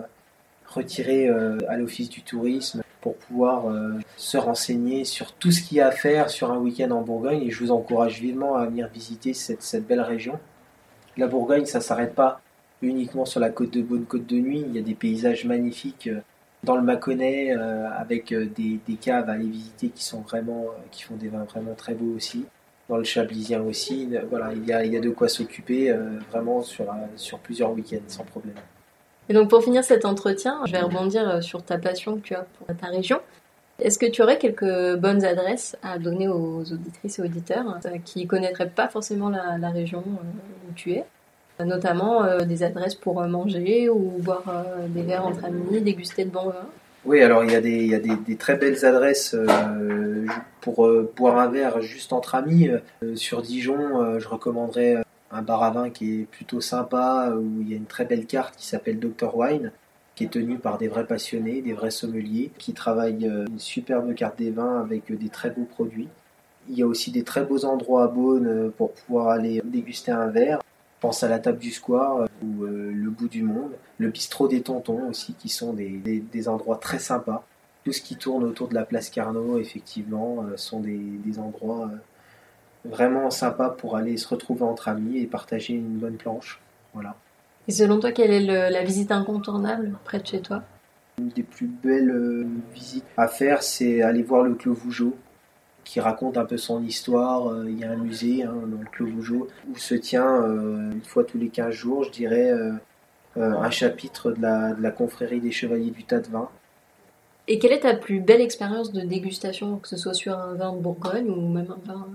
retirées 0.65 1.30
à 1.67 1.75
l'Office 1.75 2.10
du 2.10 2.21
tourisme 2.21 2.82
pour 3.01 3.17
pouvoir 3.17 3.65
se 4.15 4.38
renseigner 4.38 5.04
sur 5.04 5.34
tout 5.34 5.51
ce 5.51 5.62
qu'il 5.62 5.77
y 5.80 5.82
a 5.82 5.88
à 5.88 5.91
faire 5.91 6.30
sur 6.30 6.49
un 6.49 6.58
week-end 6.60 6.91
en 6.91 7.01
Bourgogne 7.01 7.43
et 7.43 7.51
je 7.51 7.62
vous 7.62 7.71
encourage 7.71 8.21
vivement 8.21 8.56
à 8.56 8.67
venir 8.67 8.88
visiter 8.88 9.34
cette, 9.34 9.63
cette 9.63 9.86
belle 9.86 9.99
région. 9.99 10.39
La 11.17 11.27
Bourgogne, 11.27 11.65
ça 11.65 11.82
s'arrête 11.82 12.15
pas 12.15 12.39
uniquement 12.81 13.25
sur 13.25 13.39
la 13.39 13.49
côte 13.49 13.71
de 13.71 13.81
Beaune, 13.81 14.05
côte 14.05 14.25
de 14.25 14.37
Nuit. 14.37 14.63
Il 14.67 14.75
y 14.75 14.79
a 14.79 14.81
des 14.81 14.95
paysages 14.95 15.45
magnifiques 15.45 16.07
euh, 16.07 16.21
dans 16.63 16.75
le 16.75 16.81
Mâconnais 16.81 17.55
euh, 17.55 17.89
avec 17.91 18.31
euh, 18.31 18.45
des, 18.45 18.79
caves 18.99 19.29
à 19.29 19.33
aller 19.33 19.47
visiter 19.47 19.89
qui 19.89 20.03
sont 20.03 20.21
vraiment, 20.21 20.65
qui 20.91 21.03
font 21.03 21.15
des 21.15 21.29
vins 21.29 21.43
vraiment 21.43 21.73
très 21.73 21.93
beaux 21.93 22.15
aussi. 22.15 22.45
Dans 22.89 22.97
le 22.97 23.03
Chablisien 23.03 23.61
aussi, 23.61 24.09
voilà, 24.29 24.51
il 24.53 24.65
y 24.65 24.73
a, 24.73 24.83
il 24.83 24.93
y 24.93 24.97
a 24.97 24.99
de 24.99 25.09
quoi 25.09 25.29
s'occuper 25.29 25.95
vraiment 26.29 26.61
sur, 26.61 26.93
sur 27.15 27.39
plusieurs 27.39 27.71
week-ends 27.71 28.03
sans 28.07 28.25
problème. 28.25 28.55
Et 29.29 29.33
donc 29.33 29.49
pour 29.49 29.63
finir 29.63 29.85
cet 29.85 30.03
entretien, 30.03 30.59
je 30.65 30.73
vais 30.73 30.81
rebondir 30.81 31.41
sur 31.41 31.63
ta 31.63 31.77
passion 31.77 32.17
que 32.17 32.21
tu 32.21 32.35
as 32.35 32.45
pour 32.57 32.67
ta 32.75 32.87
région. 32.87 33.21
Est-ce 33.79 33.97
que 33.97 34.07
tu 34.07 34.21
aurais 34.21 34.37
quelques 34.37 34.97
bonnes 34.97 35.23
adresses 35.23 35.77
à 35.83 35.99
donner 35.99 36.27
aux 36.27 36.69
auditrices 36.69 37.19
et 37.19 37.21
auditeurs 37.21 37.79
qui 38.03 38.23
ne 38.23 38.27
connaîtraient 38.27 38.69
pas 38.69 38.89
forcément 38.89 39.29
la 39.29 39.69
région 39.69 40.03
où 40.03 40.73
tu 40.75 40.91
es? 40.91 41.05
Notamment 41.65 42.24
euh, 42.24 42.39
des 42.39 42.63
adresses 42.63 42.95
pour 42.95 43.21
euh, 43.21 43.28
manger 43.28 43.89
ou 43.89 44.17
boire 44.19 44.43
euh, 44.47 44.88
des 44.88 45.04
verres 45.04 45.26
entre 45.26 45.45
amis, 45.45 45.82
déguster 45.82 46.26
de 46.26 46.30
bons 46.30 46.50
vins. 46.50 46.67
Oui, 47.04 47.21
alors 47.21 47.43
il 47.43 47.52
y 47.52 47.56
a 47.56 48.00
des, 48.00 48.36
très 48.38 48.56
belles 48.56 48.86
adresses 48.86 49.36
pour 50.62 50.88
boire 51.17 51.39
un 51.39 51.47
verre 51.47 51.82
juste 51.82 52.13
entre 52.13 52.36
amis. 52.36 52.69
sur 53.15 53.41
Dijon, 53.41 54.19
je 54.19 54.28
recommanderais 54.28 54.97
un 55.32 55.41
bar 55.41 55.63
à 55.63 55.71
vin 55.71 55.89
qui 55.89 56.21
est 56.21 56.24
plutôt 56.26 56.62
sympa, 56.62 57.34
où 57.36 57.62
il 57.62 57.71
y 57.71 57.74
a 57.74 57.78
une 57.78 57.88
très 57.88 58.06
belle 58.06 58.28
carte 58.28 58.56
qui 58.56 58.67
s'appelle 58.67 59.00
Dr 59.00 59.36
Wine, 59.36 59.71
qui 60.13 60.26
est 60.26 60.32
tenue 60.32 60.60
par 60.60 60.78
des 60.78 60.89
vrais 60.89 61.08
passionnés, 61.08 61.63
des 61.63 61.74
vrais 61.74 61.89
sommeliers, 61.89 62.52
qui 62.60 62.74
travaillent 62.74 63.26
une 63.26 63.58
superbe 63.58 64.13
carte 64.13 64.38
des 64.38 64.52
vins 64.52 64.80
avec 64.80 65.12
des 65.12 65.30
très 65.30 65.50
beaux 65.50 65.65
produits. 65.65 66.10
Il 66.69 66.78
y 66.78 66.84
a 66.84 66.86
aussi 66.86 67.10
des 67.10 67.24
très 67.24 67.43
beaux 67.43 67.65
endroits 67.65 68.04
à 68.04 68.08
Beaune 68.10 68.71
pour 68.78 68.91
pouvoir 68.91 69.30
aller 69.30 69.60
déguster 69.65 70.12
un 70.12 70.28
verre 70.28 70.62
pense 71.01 71.23
à 71.23 71.27
la 71.27 71.39
table 71.39 71.57
du 71.57 71.71
square 71.71 72.21
euh, 72.21 72.27
ou 72.43 72.63
euh, 72.63 72.91
le 72.93 73.09
bout 73.09 73.27
du 73.27 73.43
monde, 73.43 73.71
le 73.97 74.09
bistrot 74.09 74.47
des 74.47 74.61
tontons 74.61 75.09
aussi, 75.09 75.33
qui 75.33 75.49
sont 75.49 75.73
des, 75.73 75.89
des, 75.89 76.47
endroits 76.47 76.77
très 76.77 76.99
sympas. 76.99 77.43
Tout 77.83 77.91
ce 77.91 78.01
qui 78.01 78.15
tourne 78.15 78.43
autour 78.43 78.69
de 78.69 78.75
la 78.75 78.85
place 78.85 79.09
Carnot, 79.09 79.59
effectivement, 79.59 80.45
euh, 80.45 80.55
sont 80.55 80.79
des, 80.79 80.97
des 80.97 81.39
endroits 81.39 81.89
vraiment 82.85 83.29
sympas 83.29 83.69
pour 83.69 83.97
aller 83.97 84.15
se 84.17 84.27
retrouver 84.27 84.63
entre 84.63 84.87
amis 84.87 85.17
et 85.17 85.25
partager 85.25 85.73
une 85.73 85.97
bonne 85.97 86.17
planche. 86.17 86.61
Voilà. 86.93 87.15
Et 87.67 87.71
selon 87.71 87.99
toi, 87.99 88.11
quelle 88.11 88.31
est 88.31 88.69
la 88.69 88.83
visite 88.83 89.11
incontournable 89.11 89.97
près 90.03 90.19
de 90.19 90.25
chez 90.25 90.41
toi? 90.41 90.63
Une 91.19 91.29
des 91.29 91.43
plus 91.43 91.67
belles 91.67 92.47
visites 92.73 93.05
à 93.17 93.27
faire, 93.27 93.61
c'est 93.61 94.01
aller 94.01 94.23
voir 94.23 94.41
le 94.41 94.55
Clos 94.55 94.73
Vougeot, 94.73 95.15
qui 95.83 95.99
raconte 95.99 96.37
un 96.37 96.45
peu 96.45 96.57
son 96.57 96.83
histoire. 96.83 97.49
Euh, 97.49 97.65
il 97.67 97.79
y 97.79 97.83
a 97.83 97.91
un 97.91 97.97
musée 97.97 98.43
hein, 98.43 98.53
dans 98.65 98.79
le 98.79 98.85
Clos 98.91 99.07
Vougeot 99.07 99.47
où 99.69 99.77
se 99.77 99.95
tient 99.95 100.43
euh, 100.43 100.91
une 100.91 101.01
fois 101.01 101.23
tous 101.23 101.37
les 101.37 101.49
15 101.49 101.73
jours, 101.73 102.03
je 102.03 102.11
dirais, 102.11 102.51
euh, 102.51 102.73
un 103.35 103.69
chapitre 103.71 104.31
de 104.31 104.41
la, 104.41 104.73
de 104.73 104.81
la, 104.81 104.91
confrérie 104.91 105.39
des 105.39 105.51
chevaliers 105.51 105.91
du 105.91 106.03
tas 106.03 106.19
de 106.19 106.27
vin. 106.27 106.49
Et 107.47 107.59
quelle 107.59 107.71
est 107.71 107.81
ta 107.81 107.95
plus 107.95 108.19
belle 108.19 108.41
expérience 108.41 108.91
de 108.91 109.01
dégustation, 109.01 109.77
que 109.77 109.87
ce 109.87 109.97
soit 109.97 110.13
sur 110.13 110.37
un 110.37 110.53
vin 110.53 110.73
de 110.73 110.79
Bourgogne 110.79 111.29
ou 111.29 111.47
même 111.49 111.71
un 111.71 111.91
vin 111.91 112.07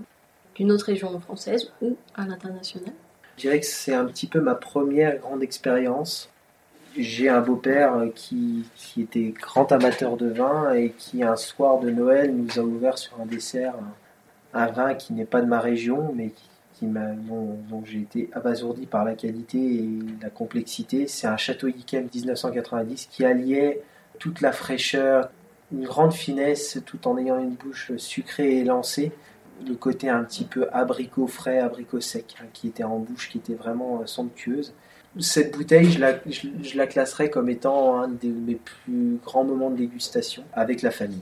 d'une 0.55 0.71
autre 0.71 0.85
région 0.85 1.19
française 1.19 1.71
ou 1.81 1.97
à 2.15 2.25
l'international? 2.25 2.93
Je 3.35 3.41
dirais 3.41 3.59
que 3.59 3.65
c'est 3.65 3.93
un 3.93 4.05
petit 4.05 4.27
peu 4.27 4.39
ma 4.41 4.55
première 4.55 5.19
grande 5.19 5.43
expérience 5.43 6.29
j'ai 6.97 7.29
un 7.29 7.41
beau-père 7.41 7.93
qui, 8.15 8.65
qui, 8.75 9.01
était 9.01 9.33
grand 9.39 9.71
amateur 9.71 10.17
de 10.17 10.27
vin 10.27 10.73
et 10.73 10.91
qui, 10.97 11.23
un 11.23 11.35
soir 11.35 11.79
de 11.79 11.89
Noël, 11.89 12.35
nous 12.35 12.59
a 12.59 12.63
ouvert 12.63 12.97
sur 12.97 13.19
un 13.21 13.25
dessert 13.25 13.75
un, 14.53 14.67
vin 14.67 14.95
qui 14.95 15.13
n'est 15.13 15.25
pas 15.25 15.41
de 15.41 15.47
ma 15.47 15.59
région, 15.59 16.11
mais 16.15 16.31
qui, 16.79 16.87
dont, 16.87 17.83
j'ai 17.85 18.01
été 18.01 18.29
abasourdi 18.33 18.85
par 18.85 19.03
la 19.03 19.13
qualité 19.13 19.57
et 19.57 19.89
la 20.21 20.29
complexité. 20.29 21.07
C'est 21.07 21.27
un 21.27 21.37
Château 21.37 21.67
Yquem 21.67 22.07
1990 22.13 23.07
qui 23.11 23.25
alliait 23.25 23.81
toute 24.19 24.41
la 24.41 24.51
fraîcheur, 24.51 25.29
une 25.71 25.85
grande 25.85 26.13
finesse, 26.13 26.79
tout 26.85 27.07
en 27.07 27.17
ayant 27.17 27.39
une 27.39 27.55
bouche 27.55 27.91
sucrée 27.97 28.57
et 28.57 28.63
lancée. 28.63 29.11
Le 29.67 29.75
côté 29.75 30.09
un 30.09 30.23
petit 30.23 30.45
peu 30.45 30.67
abricot 30.71 31.27
frais, 31.27 31.59
abricot 31.59 31.99
sec, 31.99 32.35
hein, 32.39 32.45
qui 32.53 32.67
était 32.67 32.83
en 32.83 32.99
bouche, 32.99 33.29
qui 33.29 33.39
était 33.39 33.55
vraiment 33.55 34.05
somptueuse 34.05 34.73
cette 35.19 35.55
bouteille, 35.55 35.91
je 35.91 35.99
la, 35.99 36.19
je, 36.27 36.77
la, 36.77 36.87
classerais 36.87 37.29
comme 37.29 37.49
étant 37.49 38.01
un 38.01 38.07
de 38.07 38.27
mes 38.27 38.55
plus 38.55 39.19
grands 39.23 39.43
moments 39.43 39.69
de 39.69 39.77
dégustation 39.77 40.43
avec 40.53 40.81
la 40.81 40.91
famille. 40.91 41.21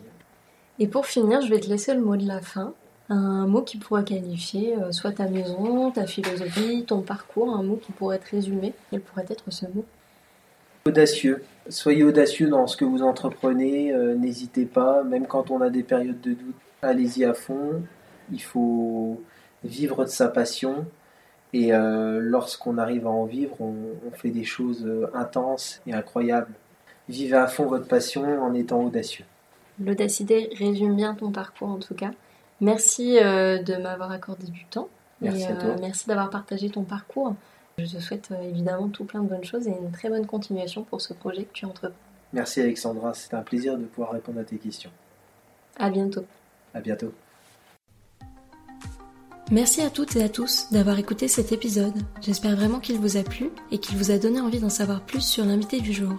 Et 0.80 0.88
pour 0.88 1.06
finir, 1.06 1.42
je 1.42 1.50
vais 1.50 1.60
te 1.60 1.68
laisser 1.68 1.94
le 1.94 2.02
mot 2.02 2.18
de 2.18 2.28
la 2.28 2.42
fin. 2.42 2.74
Un 3.10 3.46
mot 3.46 3.62
qui 3.62 3.78
pourrait 3.78 4.04
qualifier 4.04 4.76
euh, 4.78 4.92
soit 4.92 5.12
ta 5.12 5.28
maison, 5.28 5.92
ta 5.92 6.08
philosophie, 6.08 6.84
ton 6.86 7.02
parcours, 7.02 7.56
un 7.56 7.62
mot 7.62 7.76
qui 7.76 7.92
pourrait 7.92 8.18
te 8.18 8.32
résumer. 8.32 8.74
Quel 8.90 9.02
pourrait 9.02 9.26
être 9.30 9.52
ce 9.52 9.66
mot? 9.68 9.86
Audacieux. 10.86 11.44
Soyez 11.70 12.04
audacieux 12.04 12.48
dans 12.48 12.68
ce 12.68 12.78
que 12.78 12.86
vous 12.86 13.04
entreprenez, 13.04 13.92
euh, 13.92 14.16
n'hésitez 14.16 14.66
pas, 14.66 15.04
même 15.04 15.28
quand 15.28 15.52
on 15.52 15.62
a 15.62 15.70
des 15.70 15.84
périodes 15.84 16.22
de 16.22 16.34
doute, 16.34 16.56
allez-y 16.82 17.26
à 17.26 17.34
fond. 17.34 17.84
Il 18.32 18.42
faut 18.42 19.22
vivre 19.64 20.04
de 20.06 20.10
sa 20.10 20.28
passion, 20.28 20.86
et 21.56 21.72
euh, 21.72 22.20
lorsqu'on 22.22 22.78
arrive 22.78 23.08
à 23.08 23.10
en 23.10 23.24
vivre, 23.24 23.56
on, 23.62 24.12
fait 24.12 24.30
des 24.30 24.44
choses 24.44 24.86
euh, 24.86 25.10
intenses 25.14 25.80
et 25.88 25.94
incroyables. 25.94 26.52
Vivez 27.08 27.38
à 27.38 27.48
fond 27.48 27.66
votre 27.66 27.88
passion 27.88 28.44
en 28.44 28.54
étant 28.54 28.84
audacieux. 28.84 29.24
L'audacité 29.80 30.50
résume 30.58 30.98
bien 30.98 31.16
ton 31.16 31.32
parcours 31.32 31.70
en 31.70 31.80
tout 31.80 31.94
cas. 31.94 32.12
Merci 32.60 33.20
euh, 33.20 33.64
de 33.64 33.76
m'avoir 33.76 34.12
accordé 34.12 34.48
du 34.48 34.66
temps. 34.66 34.90
Merci 35.22 35.46
à 35.46 35.56
toi. 35.56 35.76
Merci 35.80 36.10
d'avoir 36.10 36.30
partagé 36.30 36.70
ton 36.70 36.84
parcours. 36.84 37.36
Je 37.78 37.86
te 37.86 38.02
souhaite 38.02 38.32
évidemment 38.44 38.90
tout 38.90 39.06
plein 39.06 39.24
de 39.24 39.30
bonnes 39.30 39.46
choses 39.46 39.66
et 39.66 39.72
une 39.72 39.92
très 39.92 40.10
bonne 40.10 40.26
continuation 40.26 40.84
pour 40.84 41.00
ce 41.00 41.14
projet 41.14 41.46
que 41.46 41.54
tu 41.54 41.66
entreprends. 41.66 41.96
Merci 42.34 42.60
Alexandra, 42.60 43.14
c'était 43.14 43.36
un 43.36 43.44
plaisir 43.44 43.78
de 43.78 43.86
pouvoir 43.86 44.12
répondre 44.12 44.42
à 44.42 44.44
tes 44.44 44.58
questions. 44.58 44.92
À 45.80 45.90
bientôt. 45.90 46.26
À 46.74 46.82
bientôt. 46.82 47.14
Merci 49.52 49.82
à 49.82 49.92
toutes 49.92 50.16
et 50.16 50.24
à 50.24 50.30
tous 50.30 50.68
d'avoir 50.72 50.98
écouté 50.98 51.28
cet 51.28 51.52
épisode. 51.52 51.94
J'espère 52.20 52.56
vraiment 52.56 52.80
qu'il 52.80 52.98
vous 52.98 53.16
a 53.16 53.22
plu 53.22 53.52
et 53.72 53.78
qu'il 53.78 53.96
vous 53.96 54.10
a 54.10 54.18
donné 54.18 54.42
envie 54.42 54.60
d'en 54.60 54.70
savoir 54.70 55.02
plus 55.02 55.22
sur 55.22 55.46
l'invité 55.46 55.80
du 55.80 55.94
jour. 55.94 56.16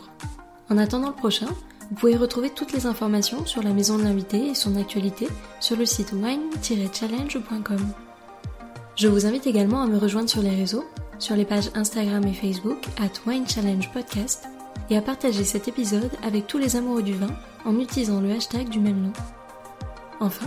En 0.71 0.79
attendant 0.79 1.09
le 1.09 1.15
prochain, 1.15 1.49
vous 1.91 1.97
pouvez 1.97 2.17
retrouver 2.17 2.51
toutes 2.51 2.73
les 2.73 2.87
informations 2.87 3.45
sur 3.45 3.65
la 3.65 3.73
maison 3.73 3.99
de 3.99 4.05
l'invité 4.05 4.47
et 4.47 4.55
son 4.55 4.77
actualité 4.77 5.27
sur 5.59 5.77
le 5.77 5.87
site 5.87 6.13
wine-challenge.com. 6.13 7.93
Je 8.95 9.09
vous 9.09 9.27
invite 9.27 9.49
également 9.49 9.83
à 9.83 9.87
me 9.89 9.99
rejoindre 9.99 10.31
sur 10.31 10.43
les 10.43 10.55
réseaux, 10.55 10.85
sur 11.19 11.35
les 11.35 11.45
pages 11.45 11.71
Instagram 11.75 12.25
et 12.29 12.33
Facebook 12.33 12.87
at 12.99 13.29
Wine 13.29 13.45
Podcast 13.93 14.45
et 14.89 14.97
à 14.97 15.03
partager 15.03 15.43
cet 15.43 15.67
épisode 15.67 16.13
avec 16.23 16.47
tous 16.47 16.59
les 16.59 16.77
amoureux 16.77 17.03
du 17.03 17.15
vin 17.15 17.35
en 17.65 17.79
utilisant 17.81 18.21
le 18.21 18.31
hashtag 18.31 18.69
du 18.69 18.79
même 18.79 19.03
nom. 19.03 19.13
Enfin, 20.21 20.47